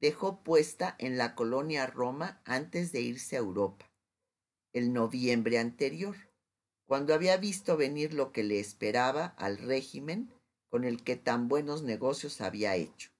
dejó 0.00 0.42
puesta 0.42 0.96
en 0.98 1.16
la 1.16 1.34
colonia 1.34 1.86
Roma 1.86 2.42
antes 2.44 2.92
de 2.92 3.00
irse 3.00 3.36
a 3.36 3.38
Europa, 3.38 3.90
el 4.72 4.92
noviembre 4.92 5.58
anterior, 5.58 6.16
cuando 6.86 7.14
había 7.14 7.36
visto 7.36 7.76
venir 7.76 8.12
lo 8.12 8.32
que 8.32 8.42
le 8.42 8.60
esperaba 8.60 9.26
al 9.38 9.58
régimen 9.58 10.30
con 10.68 10.84
el 10.84 11.02
que 11.04 11.16
tan 11.16 11.48
buenos 11.48 11.82
negocios 11.82 12.40
había 12.40 12.74
hecho. 12.74 13.10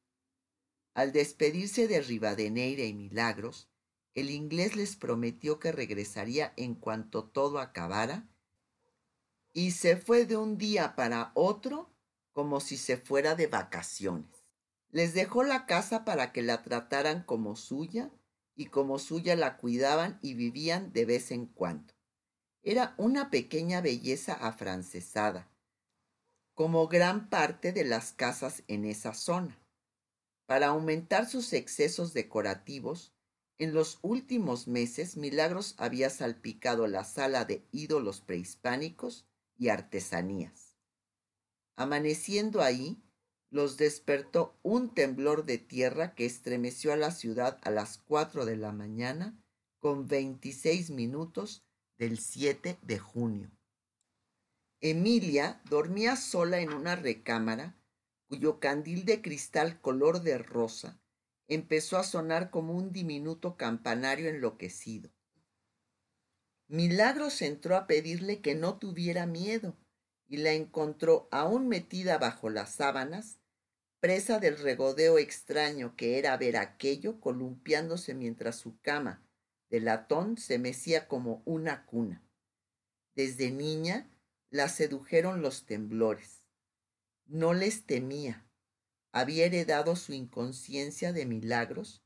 Al 0.93 1.13
despedirse 1.13 1.89
de 1.89 2.03
Rivadeneira 2.03 2.85
y 2.85 2.93
Milagros, 2.93 3.69
el 4.15 4.31
inglés 4.31 4.77
les 4.77 4.97
prometió 4.97 5.59
que 5.59 5.73
regresaría 5.73 6.53
en 6.57 6.75
cuanto 6.75 7.25
todo 7.25 7.59
acabara, 7.59 8.29
y 9.55 9.71
se 9.71 9.97
fue 9.97 10.27
de 10.27 10.37
un 10.37 10.59
día 10.59 10.97
para 10.97 11.31
otro 11.35 11.89
como 12.33 12.61
si 12.61 12.77
se 12.77 12.97
fuera 12.97 13.37
de 13.37 13.47
vacaciones. 13.47 14.45
Les 14.91 15.15
dejó 15.15 15.45
la 15.45 15.65
casa 15.65 16.05
para 16.05 16.33
que 16.33 16.43
la 16.43 16.63
trataran 16.63 17.23
como 17.23 17.55
suya 17.55 18.11
y 18.57 18.67
como 18.67 18.99
suya 18.99 19.37
la 19.37 19.57
cuidaban 19.57 20.19
y 20.23 20.35
vivían 20.35 20.93
de 20.93 21.05
vez 21.05 21.31
en 21.31 21.47
cuando. 21.47 21.95
Era 22.63 22.95
una 22.99 23.31
pequeña 23.31 23.81
belleza 23.81 24.35
afrancesada, 24.35 25.49
como 26.55 26.89
gran 26.89 27.29
parte 27.31 27.73
de 27.73 27.85
las 27.85 28.13
casas 28.13 28.65
en 28.67 28.85
esa 28.85 29.15
zona. 29.15 29.61
Para 30.47 30.69
aumentar 30.69 31.29
sus 31.29 31.53
excesos 31.53 32.13
decorativos, 32.13 33.13
en 33.59 33.73
los 33.73 33.99
últimos 34.03 34.67
meses 34.67 35.17
Milagros 35.17 35.75
había 35.79 36.11
salpicado 36.11 36.89
la 36.89 37.05
sala 37.05 37.45
de 37.45 37.65
ídolos 37.71 38.21
prehispánicos 38.21 39.27
y 39.57 39.69
artesanías. 39.69 40.77
Amaneciendo 41.77 42.63
ahí, 42.63 43.03
los 43.51 43.77
despertó 43.77 44.59
un 44.63 44.95
temblor 44.95 45.45
de 45.45 45.59
tierra 45.59 46.15
que 46.15 46.27
estremeció 46.27 46.93
a 46.93 46.97
la 46.97 47.11
ciudad 47.11 47.61
a 47.63 47.71
las 47.71 47.99
cuatro 47.99 48.45
de 48.45 48.57
la 48.57 48.73
mañana 48.73 49.39
con 49.79 50.09
veintiséis 50.09 50.91
minutos 50.91 51.65
del 51.99 52.19
7 52.19 52.79
de 52.83 52.99
junio. 52.99 53.51
Emilia 54.81 55.63
dormía 55.71 56.17
sola 56.17 56.59
en 56.61 56.73
una 56.73 56.97
recámara 56.97 57.77
cuyo 58.29 58.59
candil 58.59 59.05
de 59.05 59.23
cristal 59.23 59.81
color 59.81 60.23
de 60.23 60.39
rosa 60.39 61.01
empezó 61.47 61.97
a 61.97 62.03
sonar 62.03 62.51
como 62.51 62.75
un 62.75 62.93
diminuto 62.93 63.57
campanario 63.57 64.29
enloquecido. 64.29 65.14
Milagros 66.75 67.41
entró 67.41 67.77
a 67.77 67.87
pedirle 67.87 68.41
que 68.41 68.57
no 68.57 68.79
tuviera 68.79 69.27
miedo 69.27 69.77
y 70.27 70.39
la 70.39 70.55
encontró 70.55 71.29
aún 71.31 71.69
metida 71.69 72.19
bajo 72.19 72.51
las 72.51 72.75
sábanas, 72.75 73.39
presa 74.01 74.41
del 74.41 74.59
regodeo 74.59 75.19
extraño 75.19 75.95
que 75.97 76.19
era 76.19 76.37
ver 76.37 76.57
aquello 76.57 77.21
columpiándose 77.21 78.15
mientras 78.15 78.57
su 78.57 78.81
cama 78.81 79.23
de 79.71 79.81
latón 79.81 80.37
se 80.37 80.59
mecía 80.59 81.07
como 81.07 81.43
una 81.45 81.87
cuna. 81.87 82.23
Desde 83.15 83.53
niña 83.53 84.11
la 84.51 84.69
sedujeron 84.69 85.43
los 85.43 85.67
temblores 85.67 86.45
no 87.27 87.55
les 87.55 87.87
temía. 87.87 88.45
Había 89.13 89.47
heredado 89.47 89.97
su 89.97 90.13
inconsciencia 90.13 91.13
de 91.13 91.25
milagros, 91.25 92.03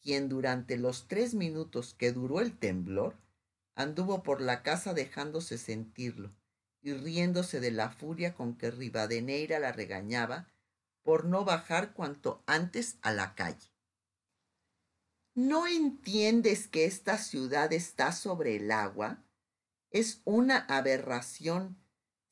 quien 0.00 0.28
durante 0.28 0.78
los 0.78 1.06
tres 1.06 1.34
minutos 1.34 1.94
que 1.94 2.12
duró 2.12 2.40
el 2.40 2.58
temblor 2.58 3.14
anduvo 3.74 4.22
por 4.22 4.40
la 4.40 4.62
casa 4.62 4.94
dejándose 4.94 5.58
sentirlo 5.58 6.34
y 6.82 6.92
riéndose 6.92 7.60
de 7.60 7.70
la 7.70 7.90
furia 7.90 8.34
con 8.34 8.56
que 8.56 8.70
Rivadeneira 8.70 9.58
la 9.58 9.72
regañaba 9.72 10.48
por 11.02 11.24
no 11.24 11.44
bajar 11.44 11.92
cuanto 11.92 12.42
antes 12.46 12.98
a 13.02 13.12
la 13.12 13.34
calle. 13.34 13.72
¿No 15.34 15.66
entiendes 15.66 16.68
que 16.68 16.84
esta 16.84 17.18
ciudad 17.18 17.72
está 17.72 18.12
sobre 18.12 18.56
el 18.56 18.70
agua? 18.70 19.24
Es 19.90 20.20
una 20.24 20.58
aberración 20.58 21.80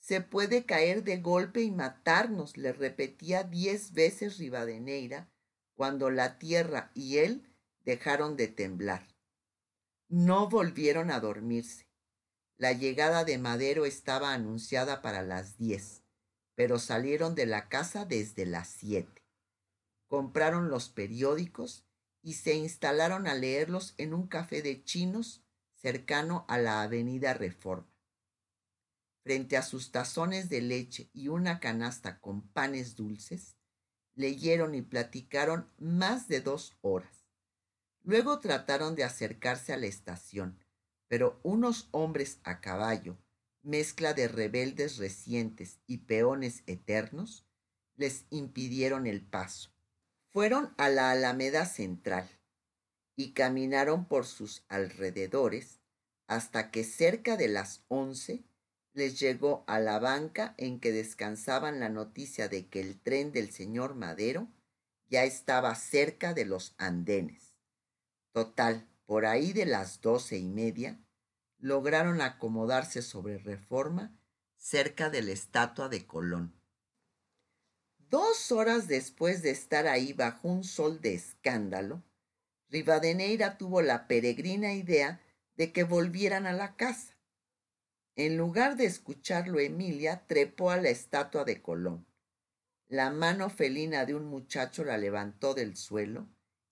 se 0.09 0.22
puede 0.22 0.64
caer 0.64 1.05
de 1.05 1.18
golpe 1.18 1.61
y 1.61 1.70
matarnos, 1.70 2.57
le 2.57 2.72
repetía 2.72 3.42
diez 3.42 3.92
veces 3.92 4.38
Rivadeneira, 4.38 5.29
cuando 5.74 6.11
la 6.11 6.38
tierra 6.38 6.90
y 6.94 7.18
él 7.18 7.46
dejaron 7.85 8.35
de 8.35 8.48
temblar. 8.48 9.07
No 10.09 10.49
volvieron 10.49 11.11
a 11.11 11.21
dormirse. 11.21 11.87
La 12.57 12.73
llegada 12.73 13.25
de 13.25 13.38
Madero 13.38 13.85
estaba 13.85 14.33
anunciada 14.33 15.01
para 15.03 15.23
las 15.23 15.59
diez, 15.59 16.03
pero 16.55 16.79
salieron 16.79 17.35
de 17.35 17.47
la 17.47 17.68
casa 17.68 18.05
desde 18.05 18.47
las 18.47 18.68
siete. 18.68 19.23
Compraron 20.09 20.71
los 20.71 20.88
periódicos 20.88 21.85
y 22.23 22.35
se 22.35 22.55
instalaron 22.55 23.27
a 23.29 23.35
leerlos 23.35 23.94
en 23.99 24.14
un 24.14 24.27
café 24.27 24.62
de 24.62 24.83
chinos 24.83 25.44
cercano 25.75 26.44
a 26.49 26.59
la 26.59 26.83
avenida 26.83 27.35
Reforma 27.35 27.88
frente 29.29 29.59
a 29.59 29.62
sus 29.62 29.92
tazones 29.92 30.49
de 30.49 30.62
leche 30.62 31.11
y 31.12 31.29
una 31.29 31.61
canasta 31.61 32.18
con 32.18 32.49
panes 32.49 32.97
dulces, 32.97 33.59
leyeron 34.14 34.75
y 34.75 34.81
platicaron 34.81 35.71
más 35.77 36.29
de 36.29 36.40
dos 36.40 36.79
horas. 36.81 37.17
Luego 38.02 38.40
trataron 38.40 38.94
de 38.94 39.04
acercarse 39.04 39.72
a 39.72 39.76
la 39.76 39.87
estación, 39.87 40.58
pero 41.08 41.40
unos 41.42 41.88
hombres 41.90 42.40
a 42.44 42.61
caballo, 42.61 43.18
mezcla 43.62 44.14
de 44.14 44.28
rebeldes 44.28 44.98
recientes 44.98 45.78
y 45.87 45.98
peones 45.98 46.62
eternos, 46.66 47.44
les 47.96 48.24
impidieron 48.30 49.06
el 49.06 49.22
paso. 49.22 49.70
Fueron 50.32 50.72
a 50.78 50.88
la 50.88 51.11
Alameda 51.11 51.66
Central 51.66 52.28
y 53.16 53.32
caminaron 53.32 54.06
por 54.06 54.26
sus 54.26 54.64
alrededores 54.68 55.80
hasta 56.28 56.70
que 56.70 56.84
cerca 56.84 57.37
de 57.37 57.48
las 57.48 57.82
once 57.88 58.44
les 58.92 59.18
llegó 59.18 59.64
a 59.66 59.80
la 59.80 59.98
banca 59.98 60.54
en 60.56 60.78
que 60.80 60.92
descansaban 60.92 61.80
la 61.80 61.88
noticia 61.88 62.48
de 62.48 62.66
que 62.68 62.80
el 62.80 63.00
tren 63.00 63.32
del 63.32 63.50
señor 63.50 63.94
Madero 63.94 64.48
ya 65.08 65.24
estaba 65.24 65.74
cerca 65.74 66.34
de 66.34 66.44
los 66.44 66.74
andenes. 66.78 67.47
Total, 68.38 68.87
por 69.05 69.27
ahí 69.27 69.53
de 69.53 69.66
las 69.66 70.01
doce 70.01 70.38
y 70.38 70.46
media, 70.48 70.96
lograron 71.59 72.20
acomodarse 72.20 73.03
sobre 73.03 73.37
reforma 73.37 74.16
cerca 74.57 75.11
de 75.11 75.22
la 75.22 75.33
estatua 75.33 75.88
de 75.88 76.07
Colón. 76.07 76.55
Dos 77.98 78.53
horas 78.53 78.87
después 78.87 79.42
de 79.42 79.51
estar 79.51 79.88
ahí 79.88 80.12
bajo 80.12 80.46
un 80.46 80.62
sol 80.62 81.01
de 81.01 81.14
escándalo, 81.14 82.05
Rivadeneira 82.68 83.59
tuvo 83.59 83.83
la 83.83 84.07
peregrina 84.07 84.72
idea 84.72 85.20
de 85.57 85.72
que 85.72 85.83
volvieran 85.83 86.46
a 86.46 86.53
la 86.53 86.77
casa. 86.77 87.18
En 88.14 88.37
lugar 88.37 88.77
de 88.77 88.85
escucharlo, 88.85 89.59
Emilia 89.59 90.29
trepó 90.29 90.70
a 90.70 90.77
la 90.77 90.90
estatua 90.90 91.42
de 91.42 91.61
Colón. 91.61 92.07
La 92.87 93.11
mano 93.11 93.51
felina 93.51 94.07
de 94.07 94.14
un 94.14 94.27
muchacho 94.27 94.85
la 94.85 94.96
levantó 94.96 95.55
del 95.55 95.77
suelo 95.77 96.29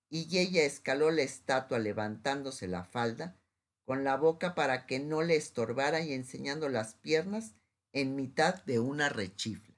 y 0.08 0.38
ella 0.38 0.64
escaló 0.64 1.10
la 1.10 1.22
estatua 1.22 1.78
levantándose 1.78 2.68
la 2.68 2.84
falda 2.84 3.36
con 3.84 4.04
la 4.04 4.16
boca 4.16 4.54
para 4.54 4.86
que 4.86 4.98
no 4.98 5.22
le 5.22 5.36
estorbara 5.36 6.00
y 6.00 6.12
enseñando 6.12 6.68
las 6.68 6.94
piernas 6.94 7.54
en 7.92 8.16
mitad 8.16 8.64
de 8.64 8.78
una 8.80 9.08
rechifla. 9.08 9.76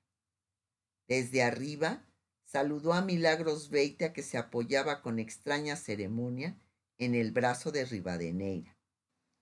Desde 1.06 1.42
arriba 1.42 2.06
saludó 2.44 2.92
a 2.94 3.02
Milagros 3.02 3.70
Beitia 3.70 4.12
que 4.12 4.22
se 4.22 4.38
apoyaba 4.38 5.02
con 5.02 5.18
extraña 5.18 5.76
ceremonia 5.76 6.58
en 6.96 7.14
el 7.14 7.32
brazo 7.32 7.70
de 7.70 7.84
Rivadeneira 7.84 8.78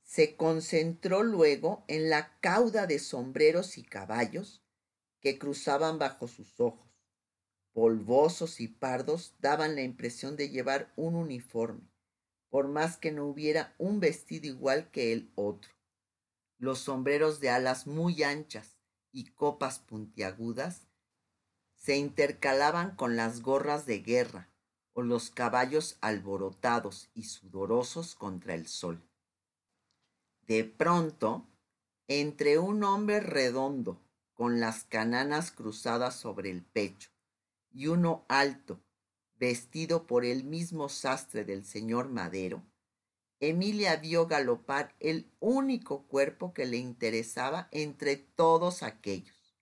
se 0.07 0.37
concentró 0.37 1.25
luego 1.25 1.85
en 1.89 2.09
la 2.09 2.39
cauda 2.39 2.87
de 2.87 3.01
sombreros 3.01 3.77
y 3.77 3.83
caballos 3.83 4.63
que 5.21 5.37
cruzaban 5.37 5.99
bajo 5.99 6.29
sus 6.29 6.61
ojos. 6.61 6.86
Polvosos 7.77 8.61
y 8.61 8.69
pardos 8.69 9.35
daban 9.39 9.75
la 9.75 9.83
impresión 9.83 10.35
de 10.35 10.49
llevar 10.49 10.95
un 10.97 11.15
uniforme, 11.15 11.93
por 12.49 12.69
más 12.69 12.97
que 12.97 13.13
no 13.13 13.27
hubiera 13.27 13.75
un 13.77 14.01
vestido 14.01 14.47
igual 14.47 14.91
que 14.91 15.13
el 15.13 15.31
otro. 15.35 15.75
Los 16.57 16.79
sombreros 16.79 17.39
de 17.39 17.51
alas 17.51 17.87
muy 17.87 18.23
anchas 18.23 18.79
y 19.13 19.27
copas 19.27 19.79
puntiagudas 19.79 20.87
se 21.75 21.99
intercalaban 21.99 22.97
con 22.97 23.15
las 23.15 23.43
gorras 23.43 23.85
de 23.85 23.99
guerra 23.99 24.49
o 24.95 25.03
los 25.03 25.29
caballos 25.29 25.99
alborotados 26.01 27.11
y 27.13 27.25
sudorosos 27.25 28.15
contra 28.15 28.55
el 28.55 28.69
sol. 28.69 29.07
De 30.47 30.65
pronto, 30.65 31.47
entre 32.09 32.59
un 32.59 32.85
hombre 32.85 33.21
redondo, 33.21 34.01
con 34.33 34.61
las 34.61 34.85
cananas 34.85 35.51
cruzadas 35.51 36.15
sobre 36.15 36.51
el 36.51 36.63
pecho, 36.65 37.11
y 37.77 37.89
uno 37.89 38.25
alto, 38.29 38.81
vestido 39.39 40.07
por 40.07 40.25
el 40.25 40.45
mismo 40.45 40.89
sastre 40.89 41.45
del 41.45 41.63
señor 41.63 42.09
Madero, 42.09 42.65
Emilia 43.39 43.97
vio 43.97 44.27
galopar 44.27 44.97
el 44.99 45.31
único 45.41 46.07
cuerpo 46.07 46.55
que 46.55 46.65
le 46.65 46.79
interesaba 46.79 47.69
entre 47.73 48.17
todos 48.17 48.83
aquellos. 48.83 49.59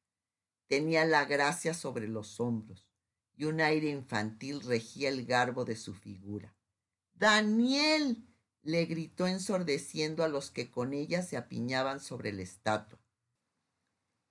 Tenía 0.68 1.04
la 1.04 1.24
gracia 1.24 1.74
sobre 1.74 2.06
los 2.06 2.38
hombros 2.38 2.88
y 3.36 3.46
un 3.46 3.60
aire 3.60 3.88
infantil 3.88 4.60
regía 4.62 5.08
el 5.08 5.26
garbo 5.26 5.64
de 5.64 5.74
su 5.74 5.92
figura. 5.92 6.54
Daniel. 7.14 8.28
le 8.62 8.86
gritó 8.86 9.26
ensordeciendo 9.26 10.22
a 10.22 10.28
los 10.28 10.52
que 10.52 10.70
con 10.70 10.94
ella 10.94 11.22
se 11.22 11.36
apiñaban 11.36 11.98
sobre 11.98 12.32
la 12.32 12.42
estatua. 12.42 13.03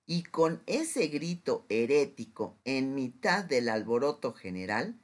Y 0.06 0.24
con 0.24 0.62
ese 0.66 1.06
grito 1.08 1.64
herético 1.68 2.58
en 2.64 2.94
mitad 2.94 3.44
del 3.44 3.68
alboroto 3.68 4.32
general, 4.32 5.00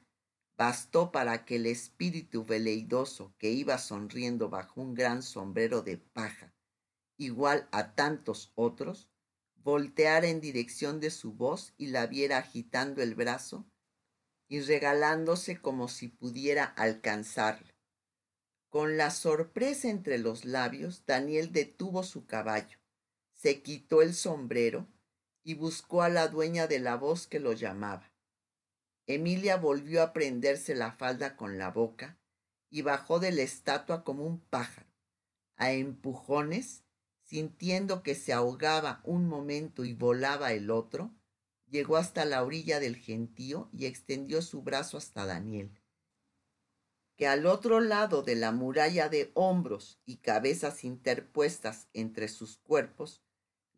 bastó 0.57 1.11
para 1.11 1.43
que 1.43 1.55
el 1.55 1.65
espíritu 1.65 2.45
veleidoso 2.45 3.33
que 3.39 3.49
iba 3.49 3.79
sonriendo 3.79 4.49
bajo 4.49 4.79
un 4.79 4.93
gran 4.93 5.23
sombrero 5.23 5.81
de 5.81 5.97
paja, 5.97 6.53
igual 7.17 7.67
a 7.71 7.95
tantos 7.95 8.51
otros, 8.53 9.09
volteara 9.55 10.27
en 10.27 10.39
dirección 10.39 10.99
de 10.99 11.09
su 11.09 11.33
voz 11.33 11.73
y 11.77 11.87
la 11.87 12.05
viera 12.05 12.37
agitando 12.37 13.01
el 13.01 13.15
brazo 13.15 13.65
y 14.47 14.59
regalándose 14.59 15.59
como 15.59 15.87
si 15.87 16.09
pudiera 16.09 16.65
alcanzarlo. 16.65 17.73
Con 18.69 18.97
la 18.97 19.09
sorpresa 19.09 19.89
entre 19.89 20.17
los 20.17 20.45
labios, 20.45 21.05
Daniel 21.05 21.51
detuvo 21.51 22.03
su 22.03 22.25
caballo, 22.25 22.77
se 23.41 23.63
quitó 23.63 24.03
el 24.03 24.13
sombrero 24.13 24.87
y 25.43 25.55
buscó 25.55 26.03
a 26.03 26.09
la 26.09 26.27
dueña 26.27 26.67
de 26.67 26.77
la 26.77 26.95
voz 26.95 27.25
que 27.25 27.39
lo 27.39 27.53
llamaba. 27.53 28.13
Emilia 29.07 29.57
volvió 29.57 30.03
a 30.03 30.13
prenderse 30.13 30.75
la 30.75 30.91
falda 30.91 31.35
con 31.35 31.57
la 31.57 31.71
boca 31.71 32.19
y 32.69 32.83
bajó 32.83 33.19
de 33.19 33.31
la 33.31 33.41
estatua 33.41 34.03
como 34.03 34.27
un 34.27 34.41
pájaro, 34.41 34.87
a 35.55 35.71
empujones, 35.71 36.83
sintiendo 37.23 38.03
que 38.03 38.13
se 38.13 38.31
ahogaba 38.31 39.01
un 39.05 39.27
momento 39.27 39.85
y 39.85 39.93
volaba 39.93 40.53
el 40.53 40.69
otro, 40.69 41.11
llegó 41.67 41.97
hasta 41.97 42.25
la 42.25 42.43
orilla 42.43 42.79
del 42.79 42.95
gentío 42.95 43.69
y 43.73 43.87
extendió 43.87 44.43
su 44.43 44.61
brazo 44.61 44.97
hasta 44.97 45.25
Daniel, 45.25 45.81
que 47.17 47.25
al 47.25 47.47
otro 47.47 47.79
lado 47.79 48.21
de 48.21 48.35
la 48.35 48.51
muralla 48.51 49.09
de 49.09 49.31
hombros 49.33 49.99
y 50.05 50.17
cabezas 50.17 50.83
interpuestas 50.83 51.87
entre 51.93 52.27
sus 52.27 52.57
cuerpos, 52.57 53.23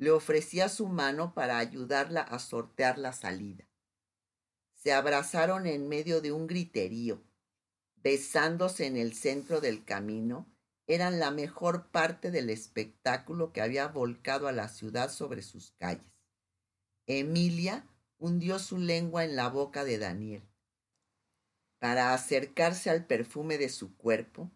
le 0.04 0.12
ofrecía 0.12 0.70
su 0.70 0.88
mano 0.88 1.34
para 1.34 1.58
ayudarla 1.58 2.22
a 2.22 2.40
sortear 2.40 2.98
la 2.98 3.14
salida 3.14 3.68
se 4.84 4.92
abrazaron 4.92 5.66
en 5.66 5.88
medio 5.88 6.20
de 6.20 6.34
un 6.34 6.46
griterío, 6.46 7.24
besándose 7.96 8.86
en 8.86 8.98
el 8.98 9.14
centro 9.14 9.62
del 9.62 9.86
camino, 9.86 10.46
eran 10.88 11.22
la 11.22 11.32
mejor 11.32 11.90
parte 11.90 12.32
del 12.32 12.50
espectáculo 12.50 13.54
que 13.54 13.62
había 13.62 13.88
volcado 13.88 14.50
a 14.50 14.52
la 14.52 14.68
ciudad 14.68 15.10
sobre 15.10 15.42
sus 15.42 15.72
calles. 15.78 16.04
Emilia 17.08 17.88
hundió 18.18 18.60
su 18.60 18.78
lengua 18.78 19.24
en 19.24 19.38
la 19.38 19.48
boca 19.48 19.86
de 19.86 20.00
Daniel. 20.00 20.44
Para 21.80 22.14
acercarse 22.14 22.90
al 22.90 23.06
perfume 23.06 23.58
de 23.58 23.70
su 23.70 23.96
cuerpo, 23.96 24.52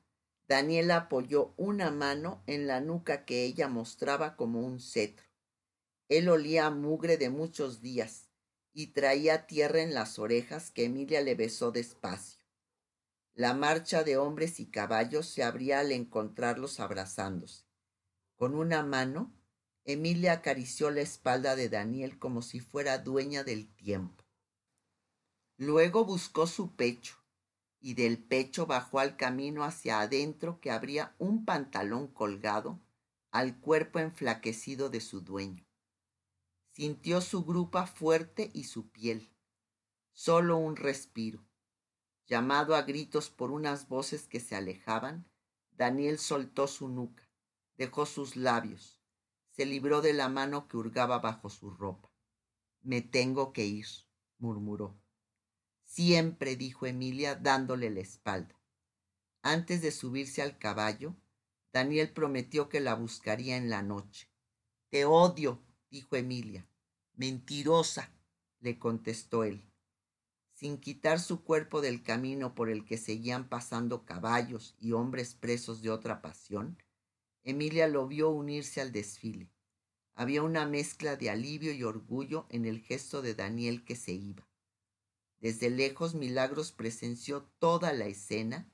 Daniel 0.50 0.92
apoyó 0.92 1.54
una 1.56 1.90
mano 1.90 2.44
en 2.48 2.68
la 2.68 2.82
nuca 2.82 3.24
que 3.24 3.46
ella 3.46 3.70
mostraba 3.70 4.36
como 4.36 4.60
un 4.60 4.82
cetro. 4.82 5.27
Él 6.10 6.30
olía 6.30 6.68
a 6.68 6.72
mugre 6.72 7.18
de 7.18 7.30
muchos 7.30 7.82
días 7.82 8.30
y 8.74 8.88
traía 8.88 9.48
tierra 9.48 9.82
en 9.82 9.94
las 9.94 10.20
orejas 10.20 10.72
que 10.72 10.86
Emilia 10.86 11.22
le 11.22 11.36
besó 11.36 11.72
despacio. 11.72 12.40
La 13.34 13.54
marcha 13.54 14.04
de 14.04 14.18
hombres 14.18 14.60
y 14.60 14.68
caballos 14.68 15.28
se 15.28 15.44
abría 15.44 15.80
al 15.80 15.92
encontrarlos 15.92 16.80
abrazándose. 16.80 17.66
Con 18.36 18.56
una 18.56 18.84
mano, 18.84 19.34
Emilia 19.84 20.34
acarició 20.34 20.92
la 20.92 21.02
espalda 21.02 21.56
de 21.56 21.70
Daniel 21.70 22.20
como 22.20 22.42
si 22.42 22.60
fuera 22.60 22.98
dueña 22.98 23.44
del 23.44 23.74
tiempo. 23.76 24.26
Luego 25.58 26.06
buscó 26.06 26.48
su 26.48 26.76
pecho 26.76 27.16
y 27.80 27.94
del 27.94 28.18
pecho 28.18 28.66
bajó 28.66 29.00
al 29.00 29.18
camino 29.18 29.64
hacia 29.64 30.02
adentro 30.02 30.60
que 30.60 30.72
abría 30.72 31.16
un 31.20 31.46
pantalón 31.46 32.08
colgado 32.08 32.80
al 33.32 33.60
cuerpo 33.60 34.00
enflaquecido 34.00 34.90
de 34.90 35.02
su 35.02 35.22
dueño. 35.22 35.67
Sintió 36.78 37.22
su 37.22 37.44
grupa 37.44 37.88
fuerte 37.88 38.52
y 38.54 38.66
su 38.66 38.92
piel. 38.92 39.34
Solo 40.14 40.58
un 40.58 40.76
respiro. 40.76 41.44
Llamado 42.28 42.76
a 42.76 42.84
gritos 42.84 43.32
por 43.32 43.50
unas 43.50 43.88
voces 43.88 44.28
que 44.28 44.40
se 44.40 44.56
alejaban, 44.56 45.28
Daniel 45.72 46.20
soltó 46.20 46.68
su 46.68 46.88
nuca, 46.88 47.28
dejó 47.78 48.06
sus 48.06 48.36
labios, 48.36 49.02
se 49.50 49.66
libró 49.66 50.02
de 50.02 50.14
la 50.14 50.30
mano 50.30 50.68
que 50.68 50.78
hurgaba 50.78 51.18
bajo 51.18 51.50
su 51.50 51.72
ropa. 51.72 52.12
Me 52.84 53.02
tengo 53.02 53.54
que 53.54 53.66
ir, 53.66 53.88
murmuró. 54.38 55.02
Siempre, 55.84 56.58
dijo 56.58 56.86
Emilia, 56.86 57.34
dándole 57.34 57.90
la 57.90 58.02
espalda. 58.02 58.56
Antes 59.42 59.82
de 59.82 59.90
subirse 59.90 60.44
al 60.44 60.60
caballo, 60.60 61.16
Daniel 61.74 62.14
prometió 62.14 62.70
que 62.70 62.82
la 62.82 62.94
buscaría 62.94 63.58
en 63.58 63.72
la 63.72 63.82
noche. 63.82 64.30
Te 64.90 65.06
odio, 65.06 65.64
dijo 65.90 66.16
Emilia. 66.16 66.68
Mentirosa, 67.16 68.12
le 68.60 68.78
contestó 68.78 69.44
él. 69.44 69.64
Sin 70.54 70.78
quitar 70.78 71.20
su 71.20 71.44
cuerpo 71.44 71.82
del 71.82 72.02
camino 72.02 72.56
por 72.56 72.70
el 72.70 72.86
que 72.86 72.98
seguían 72.98 73.48
pasando 73.48 74.06
caballos 74.06 74.76
y 74.80 74.92
hombres 74.92 75.36
presos 75.36 75.82
de 75.82 75.92
otra 75.92 76.22
pasión, 76.22 76.82
Emilia 77.44 77.88
lo 77.88 78.08
vio 78.08 78.30
unirse 78.30 78.82
al 78.82 78.92
desfile. 78.92 79.50
Había 80.16 80.42
una 80.42 80.66
mezcla 80.66 81.16
de 81.16 81.30
alivio 81.30 81.72
y 81.72 81.84
orgullo 81.84 82.48
en 82.50 82.66
el 82.66 82.82
gesto 82.82 83.22
de 83.22 83.36
Daniel 83.36 83.86
que 83.86 83.96
se 83.96 84.14
iba. 84.14 84.48
Desde 85.40 85.70
lejos 85.70 86.16
Milagros 86.16 86.72
presenció 86.72 87.44
toda 87.60 87.94
la 87.94 88.06
escena 88.06 88.68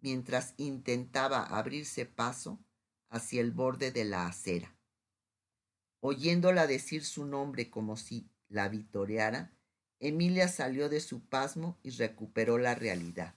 mientras 0.00 0.54
intentaba 0.56 1.42
abrirse 1.42 2.06
paso 2.06 2.60
hacia 3.08 3.40
el 3.40 3.50
borde 3.50 3.90
de 3.90 4.04
la 4.04 4.26
acera. 4.26 4.73
Oyéndola 6.06 6.66
decir 6.66 7.02
su 7.02 7.24
nombre 7.24 7.70
como 7.70 7.96
si 7.96 8.28
la 8.50 8.68
vitoreara, 8.68 9.56
Emilia 10.00 10.48
salió 10.48 10.90
de 10.90 11.00
su 11.00 11.24
pasmo 11.24 11.78
y 11.82 11.88
recuperó 11.92 12.58
la 12.58 12.74
realidad. 12.74 13.36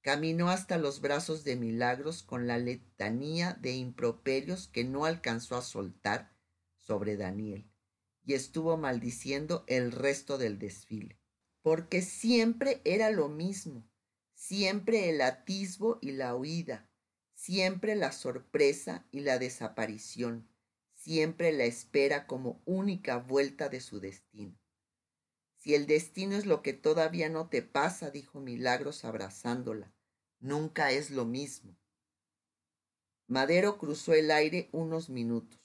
Caminó 0.00 0.50
hasta 0.50 0.76
los 0.76 1.00
brazos 1.00 1.44
de 1.44 1.54
Milagros 1.54 2.24
con 2.24 2.48
la 2.48 2.58
letanía 2.58 3.56
de 3.60 3.70
improperios 3.76 4.66
que 4.66 4.82
no 4.82 5.04
alcanzó 5.04 5.56
a 5.56 5.62
soltar 5.62 6.34
sobre 6.80 7.16
Daniel 7.16 7.70
y 8.24 8.34
estuvo 8.34 8.76
maldiciendo 8.76 9.62
el 9.68 9.92
resto 9.92 10.38
del 10.38 10.58
desfile, 10.58 11.20
porque 11.62 12.02
siempre 12.02 12.82
era 12.84 13.12
lo 13.12 13.28
mismo, 13.28 13.88
siempre 14.34 15.10
el 15.10 15.20
atisbo 15.20 16.00
y 16.02 16.10
la 16.10 16.34
huida, 16.34 16.90
siempre 17.34 17.94
la 17.94 18.10
sorpresa 18.10 19.06
y 19.12 19.20
la 19.20 19.38
desaparición, 19.38 20.48
siempre 21.02 21.50
la 21.50 21.64
espera 21.64 22.28
como 22.28 22.62
única 22.64 23.16
vuelta 23.16 23.68
de 23.68 23.80
su 23.80 23.98
destino. 23.98 24.56
Si 25.56 25.74
el 25.74 25.86
destino 25.86 26.36
es 26.36 26.46
lo 26.46 26.62
que 26.62 26.74
todavía 26.74 27.28
no 27.28 27.48
te 27.48 27.60
pasa, 27.60 28.10
dijo 28.10 28.40
Milagros 28.40 29.04
abrazándola, 29.04 29.92
nunca 30.38 30.92
es 30.92 31.10
lo 31.10 31.24
mismo. 31.24 31.76
Madero 33.26 33.78
cruzó 33.78 34.14
el 34.14 34.30
aire 34.30 34.68
unos 34.70 35.08
minutos. 35.08 35.58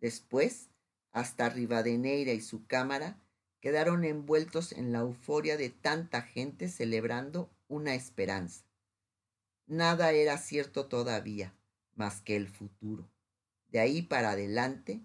Después, 0.00 0.70
hasta 1.12 1.48
Rivadeneira 1.48 2.32
y 2.32 2.40
su 2.40 2.66
cámara 2.66 3.20
quedaron 3.60 4.04
envueltos 4.04 4.72
en 4.72 4.90
la 4.90 5.00
euforia 5.00 5.56
de 5.56 5.70
tanta 5.70 6.22
gente 6.22 6.68
celebrando 6.68 7.48
una 7.68 7.94
esperanza. 7.94 8.64
Nada 9.66 10.10
era 10.10 10.36
cierto 10.38 10.86
todavía, 10.86 11.54
más 11.94 12.20
que 12.20 12.34
el 12.34 12.48
futuro. 12.48 13.08
De 13.70 13.78
ahí 13.78 14.02
para 14.02 14.30
adelante 14.30 15.00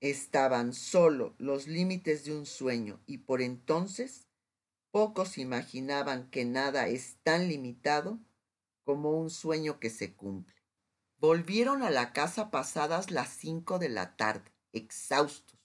estaban 0.00 0.72
solo 0.72 1.34
los 1.38 1.66
límites 1.66 2.24
de 2.24 2.34
un 2.34 2.46
sueño 2.46 3.00
y 3.06 3.18
por 3.18 3.42
entonces 3.42 4.26
pocos 4.90 5.36
imaginaban 5.36 6.30
que 6.30 6.44
nada 6.44 6.88
es 6.88 7.18
tan 7.22 7.48
limitado 7.48 8.18
como 8.84 9.12
un 9.12 9.30
sueño 9.30 9.78
que 9.78 9.90
se 9.90 10.14
cumple. 10.14 10.54
Volvieron 11.18 11.82
a 11.82 11.90
la 11.90 12.14
casa 12.14 12.50
pasadas 12.50 13.10
las 13.10 13.28
cinco 13.28 13.78
de 13.78 13.90
la 13.90 14.16
tarde, 14.16 14.50
exhaustos, 14.72 15.60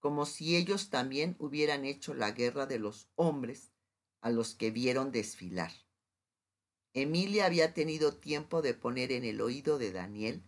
como 0.00 0.26
si 0.26 0.56
ellos 0.56 0.90
también 0.90 1.36
hubieran 1.38 1.84
hecho 1.84 2.14
la 2.14 2.32
guerra 2.32 2.66
de 2.66 2.80
los 2.80 3.08
hombres 3.14 3.70
a 4.20 4.30
los 4.30 4.56
que 4.56 4.72
vieron 4.72 5.12
desfilar. 5.12 5.70
Emilia 6.94 7.46
había 7.46 7.72
tenido 7.74 8.12
tiempo 8.12 8.60
de 8.60 8.74
poner 8.74 9.12
en 9.12 9.24
el 9.24 9.40
oído 9.40 9.78
de 9.78 9.92
Daniel 9.92 10.42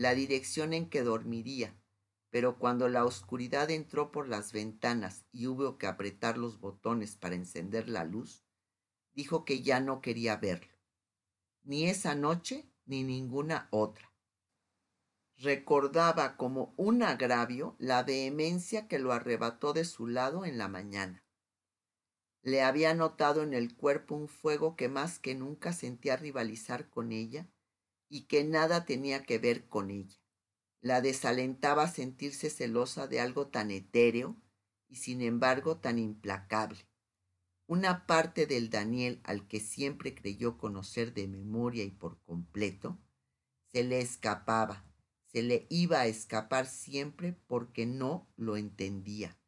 la 0.00 0.14
dirección 0.14 0.72
en 0.72 0.88
que 0.88 1.02
dormiría, 1.02 1.78
pero 2.30 2.58
cuando 2.58 2.88
la 2.88 3.04
oscuridad 3.04 3.70
entró 3.70 4.10
por 4.10 4.28
las 4.28 4.50
ventanas 4.50 5.26
y 5.30 5.46
hubo 5.46 5.76
que 5.76 5.86
apretar 5.86 6.38
los 6.38 6.58
botones 6.58 7.16
para 7.16 7.34
encender 7.34 7.86
la 7.86 8.04
luz, 8.04 8.42
dijo 9.12 9.44
que 9.44 9.60
ya 9.60 9.78
no 9.78 10.00
quería 10.00 10.38
verlo, 10.38 10.74
ni 11.64 11.86
esa 11.86 12.14
noche 12.14 12.72
ni 12.86 13.04
ninguna 13.04 13.68
otra 13.70 14.10
recordaba 15.36 16.38
como 16.38 16.72
un 16.78 17.02
agravio 17.02 17.76
la 17.78 18.02
vehemencia 18.02 18.88
que 18.88 18.98
lo 18.98 19.12
arrebató 19.12 19.74
de 19.74 19.84
su 19.84 20.06
lado 20.06 20.46
en 20.46 20.56
la 20.56 20.68
mañana. 20.68 21.26
Le 22.40 22.62
había 22.62 22.94
notado 22.94 23.42
en 23.42 23.52
el 23.52 23.76
cuerpo 23.76 24.14
un 24.14 24.28
fuego 24.28 24.76
que 24.76 24.88
más 24.88 25.18
que 25.18 25.34
nunca 25.34 25.74
sentía 25.74 26.16
rivalizar 26.16 26.88
con 26.88 27.12
ella 27.12 27.50
y 28.10 28.26
que 28.26 28.44
nada 28.44 28.84
tenía 28.84 29.24
que 29.24 29.38
ver 29.38 29.66
con 29.66 29.90
ella. 29.90 30.18
La 30.82 31.00
desalentaba 31.00 31.88
sentirse 31.88 32.50
celosa 32.50 33.06
de 33.06 33.20
algo 33.20 33.46
tan 33.46 33.70
etéreo 33.70 34.36
y 34.86 34.96
sin 34.96 35.22
embargo 35.22 35.78
tan 35.78 35.98
implacable. 35.98 36.86
Una 37.66 38.06
parte 38.06 38.44
del 38.44 38.68
Daniel 38.68 39.22
al 39.24 39.48
que 39.48 39.60
siempre 39.60 40.14
creyó 40.14 40.58
conocer 40.58 41.14
de 41.14 41.26
memoria 41.26 41.84
y 41.84 41.90
por 41.90 42.20
completo, 42.24 42.98
se 43.72 43.84
le 43.84 44.00
escapaba 44.00 44.84
se 45.32 45.42
le 45.42 45.66
iba 45.70 46.00
a 46.00 46.06
escapar 46.06 46.66
siempre 46.66 47.32
porque 47.46 47.86
no 47.86 48.28
lo 48.36 48.56
entendía, 48.56 49.38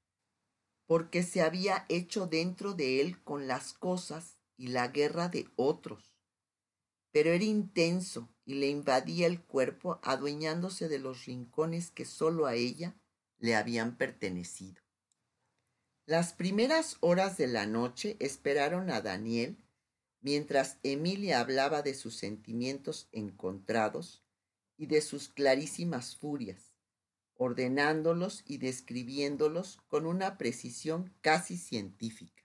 porque 0.86 1.22
se 1.24 1.42
había 1.42 1.86
hecho 1.88 2.26
dentro 2.26 2.74
de 2.74 3.00
él 3.00 3.22
con 3.22 3.48
las 3.48 3.72
cosas 3.72 4.38
y 4.56 4.68
la 4.68 4.88
guerra 4.88 5.28
de 5.28 5.48
otros. 5.56 6.14
Pero 7.10 7.30
era 7.30 7.44
intenso 7.44 8.31
y 8.44 8.54
le 8.54 8.68
invadía 8.68 9.26
el 9.26 9.40
cuerpo 9.40 10.00
adueñándose 10.02 10.88
de 10.88 10.98
los 10.98 11.26
rincones 11.26 11.90
que 11.90 12.04
sólo 12.04 12.46
a 12.46 12.54
ella 12.54 12.96
le 13.38 13.54
habían 13.54 13.96
pertenecido. 13.96 14.82
Las 16.06 16.32
primeras 16.32 16.96
horas 17.00 17.36
de 17.36 17.46
la 17.46 17.66
noche 17.66 18.16
esperaron 18.18 18.90
a 18.90 19.00
Daniel 19.00 19.56
mientras 20.20 20.78
Emilia 20.82 21.40
hablaba 21.40 21.82
de 21.82 21.94
sus 21.94 22.16
sentimientos 22.16 23.08
encontrados 23.12 24.22
y 24.76 24.86
de 24.86 25.00
sus 25.00 25.28
clarísimas 25.28 26.16
furias, 26.16 26.74
ordenándolos 27.34 28.42
y 28.46 28.58
describiéndolos 28.58 29.78
con 29.88 30.06
una 30.06 30.38
precisión 30.38 31.14
casi 31.20 31.56
científica. 31.56 32.42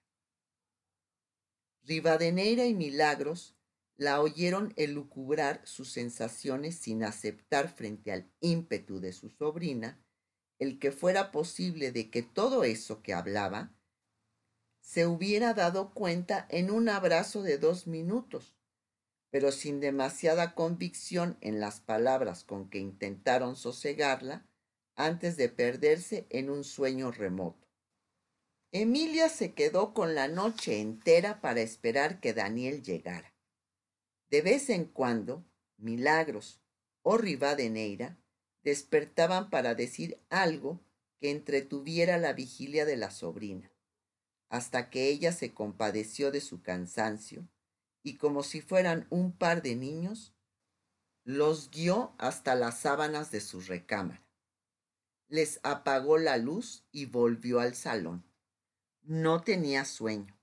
Rivadeneira 1.83 2.65
y 2.65 2.73
Milagros 2.73 3.56
la 3.97 4.21
oyeron 4.21 4.73
elucubrar 4.77 5.61
sus 5.65 5.91
sensaciones 5.91 6.77
sin 6.77 7.03
aceptar 7.03 7.67
frente 7.69 8.11
al 8.11 8.31
ímpetu 8.39 8.99
de 8.99 9.11
su 9.11 9.29
sobrina 9.29 9.99
el 10.59 10.79
que 10.79 10.91
fuera 10.91 11.31
posible 11.31 11.91
de 11.91 12.09
que 12.09 12.23
todo 12.23 12.63
eso 12.63 13.01
que 13.01 13.13
hablaba 13.13 13.73
se 14.79 15.05
hubiera 15.05 15.53
dado 15.53 15.93
cuenta 15.93 16.47
en 16.49 16.71
un 16.71 16.89
abrazo 16.89 17.41
de 17.41 17.57
dos 17.57 17.87
minutos 17.87 18.57
pero 19.29 19.51
sin 19.51 19.79
demasiada 19.79 20.55
convicción 20.55 21.37
en 21.41 21.59
las 21.59 21.79
palabras 21.79 22.43
con 22.43 22.69
que 22.69 22.79
intentaron 22.79 23.55
sosegarla 23.55 24.47
antes 24.95 25.37
de 25.37 25.49
perderse 25.49 26.25
en 26.29 26.49
un 26.49 26.63
sueño 26.63 27.11
remoto. 27.11 27.67
Emilia 28.71 29.29
se 29.29 29.53
quedó 29.53 29.93
con 29.93 30.15
la 30.15 30.27
noche 30.27 30.79
entera 30.81 31.39
para 31.41 31.61
esperar 31.61 32.19
que 32.19 32.33
Daniel 32.33 32.83
llegara. 32.83 33.36
De 34.29 34.41
vez 34.41 34.69
en 34.69 34.85
cuando, 34.85 35.45
Milagros 35.77 36.59
o 37.01 37.17
Rivadeneira 37.17 38.17
despertaban 38.63 39.49
para 39.49 39.75
decir 39.75 40.19
algo 40.29 40.81
que 41.19 41.31
entretuviera 41.31 42.17
la 42.17 42.33
vigilia 42.33 42.85
de 42.85 42.97
la 42.97 43.11
sobrina, 43.11 43.71
hasta 44.49 44.89
que 44.89 45.07
ella 45.07 45.31
se 45.31 45.53
compadeció 45.53 46.31
de 46.31 46.41
su 46.41 46.61
cansancio 46.61 47.47
y 48.03 48.17
como 48.17 48.43
si 48.43 48.61
fueran 48.61 49.07
un 49.09 49.31
par 49.31 49.61
de 49.61 49.75
niños, 49.75 50.33
los 51.23 51.69
guió 51.71 52.13
hasta 52.17 52.55
las 52.55 52.79
sábanas 52.79 53.31
de 53.31 53.41
su 53.41 53.59
recámara. 53.59 54.25
Les 55.27 55.59
apagó 55.63 56.17
la 56.17 56.37
luz 56.37 56.85
y 56.93 57.05
volvió 57.05 57.59
al 57.59 57.75
salón. 57.75 58.23
No 59.01 59.41
tenía 59.41 59.83
sueño. 59.83 60.36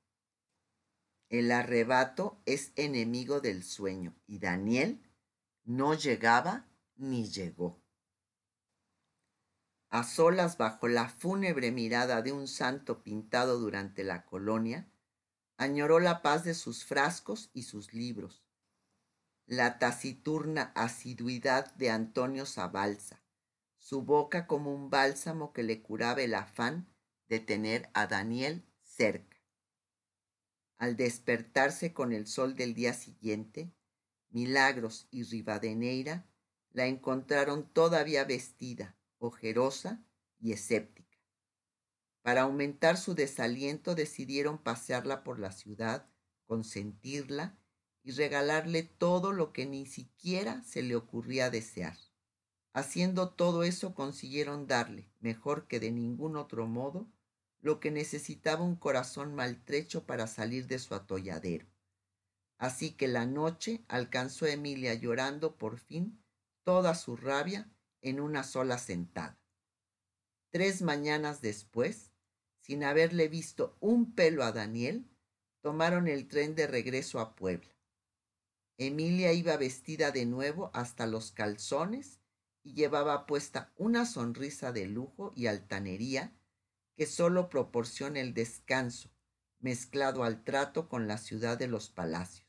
El 1.29 1.51
arrebato 1.51 2.41
es 2.47 2.73
enemigo 2.77 3.41
del 3.41 3.65
sueño 3.65 4.15
y 4.27 4.39
Daniel 4.39 5.01
no 5.65 5.95
llegaba 5.95 6.69
ni 6.97 7.29
llegó. 7.29 7.83
A 9.89 10.03
solas 10.03 10.59
bajo 10.59 10.89
la 10.89 11.09
fúnebre 11.09 11.71
mirada 11.71 12.21
de 12.21 12.33
un 12.33 12.49
santo 12.49 13.03
pintado 13.03 13.59
durante 13.59 14.05
la 14.05 14.25
colonia, 14.25 14.91
añoró 15.57 16.01
la 16.01 16.21
paz 16.21 16.45
de 16.45 16.55
sus 16.55 16.85
frascos 16.85 17.51
y 17.53 17.63
sus 17.63 17.95
libros, 17.95 18.45
la 19.47 19.79
taciturna 19.79 20.73
asiduidad 20.75 21.73
de 21.75 21.91
Antonio 21.91 22.45
Zabalza, 22.45 23.23
su 23.79 24.03
boca 24.03 24.47
como 24.47 24.75
un 24.75 24.91
bálsamo 24.91 25.53
que 25.53 25.63
le 25.63 25.83
curaba 25.83 26.23
el 26.23 26.35
afán 26.35 26.89
de 27.29 27.41
tener 27.41 27.89
a 27.95 28.07
Daniel 28.07 28.65
cerca. 28.83 29.34
Al 30.77 30.97
despertarse 30.97 31.93
con 31.93 32.13
el 32.13 32.27
sol 32.27 32.57
del 32.57 32.75
día 32.75 32.95
siguiente, 32.95 33.73
Milagros 34.31 35.07
y 35.11 35.23
Rivadeneira 35.23 36.27
la 36.73 36.87
encontraron 36.87 37.69
todavía 37.73 38.25
vestida, 38.25 38.97
ojerosa 39.19 40.05
y 40.41 40.53
escéptica. 40.53 41.19
Para 42.23 42.43
aumentar 42.43 42.97
su 42.97 43.15
desaliento 43.15 43.95
decidieron 43.95 44.59
pasearla 44.59 45.23
por 45.23 45.39
la 45.39 45.53
ciudad, 45.53 46.09
consentirla 46.47 47.57
y 48.03 48.11
regalarle 48.11 48.83
todo 48.83 49.33
lo 49.33 49.53
que 49.53 49.67
ni 49.67 49.87
siquiera 49.87 50.63
se 50.63 50.83
le 50.83 50.97
ocurría 50.97 51.51
desear. 51.51 51.97
Haciendo 52.73 53.31
todo 53.31 53.63
eso 53.63 53.95
consiguieron 53.95 54.67
darle, 54.67 55.09
mejor 55.21 55.69
que 55.69 55.79
de 55.79 55.93
ningún 55.93 56.37
otro 56.37 56.67
modo, 56.67 57.07
lo 57.65 57.81
que 57.81 57.91
necesitaba 57.91 58.63
un 58.63 58.77
corazón 58.77 59.35
maltrecho 59.35 60.05
para 60.05 60.27
salir 60.27 60.67
de 60.67 60.79
su 60.79 60.95
atolladero. 60.95 61.67
Así 62.59 62.91
que 62.91 63.09
la 63.09 63.25
noche 63.25 63.83
alcanzó 63.89 64.45
a 64.45 64.51
Emilia 64.51 64.93
llorando 64.93 65.57
por 65.57 65.79
fin 65.79 66.23
toda 66.63 66.95
su 66.95 67.17
rabia 67.17 67.73
en 68.03 68.21
una 68.21 68.45
sola 68.45 68.77
sentada. 68.77 69.41
Tres 70.51 70.83
mañanas 70.83 71.41
después, 71.41 72.13
sin 72.61 72.85
haberle 72.85 73.29
visto 73.29 73.79
un 73.81 74.15
pelo 74.15 74.45
a 74.45 74.53
Daniel, 74.53 75.09
tomaron 75.63 76.07
el 76.07 76.29
tren 76.29 76.55
de 76.55 76.67
regreso 76.67 77.19
a 77.19 77.35
Puebla. 77.35 77.75
Emilia 78.77 79.33
iba 79.33 79.57
vestida 79.57 80.11
de 80.11 80.27
nuevo 80.27 80.71
hasta 80.75 81.07
los 81.07 81.33
calzones 81.33 82.21
y 82.63 82.75
llevaba 82.75 83.25
puesta 83.25 83.73
una 83.77 84.05
sonrisa 84.05 84.71
de 84.71 84.87
lujo 84.87 85.33
y 85.35 85.47
altanería 85.47 86.35
que 86.97 87.07
sólo 87.07 87.49
proporciona 87.49 88.21
el 88.21 88.35
descanso, 88.35 89.11
mezclado 89.59 90.25
al 90.25 90.45
trato 90.45 90.89
con 90.89 91.09
la 91.09 91.19
ciudad 91.19 91.59
de 91.59 91.69
los 91.69 91.89
palacios. 91.91 92.47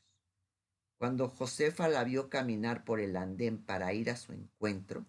Cuando 0.98 1.28
Josefa 1.28 1.88
la 1.88 2.04
vio 2.04 2.30
caminar 2.30 2.84
por 2.84 3.00
el 3.00 3.16
andén 3.16 3.62
para 3.62 3.92
ir 3.92 4.10
a 4.10 4.16
su 4.16 4.32
encuentro, 4.32 5.06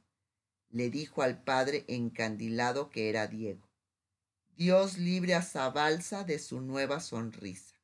le 0.69 0.89
dijo 0.89 1.21
al 1.21 1.43
padre 1.43 1.85
encandilado 1.88 2.89
que 2.89 3.09
era 3.09 3.27
Diego. 3.27 3.69
Dios 4.55 4.97
libre 4.97 5.35
a 5.35 5.41
Zabalza 5.41 6.23
de 6.23 6.39
su 6.39 6.61
nueva 6.61 6.99
sonrisa. 6.99 7.76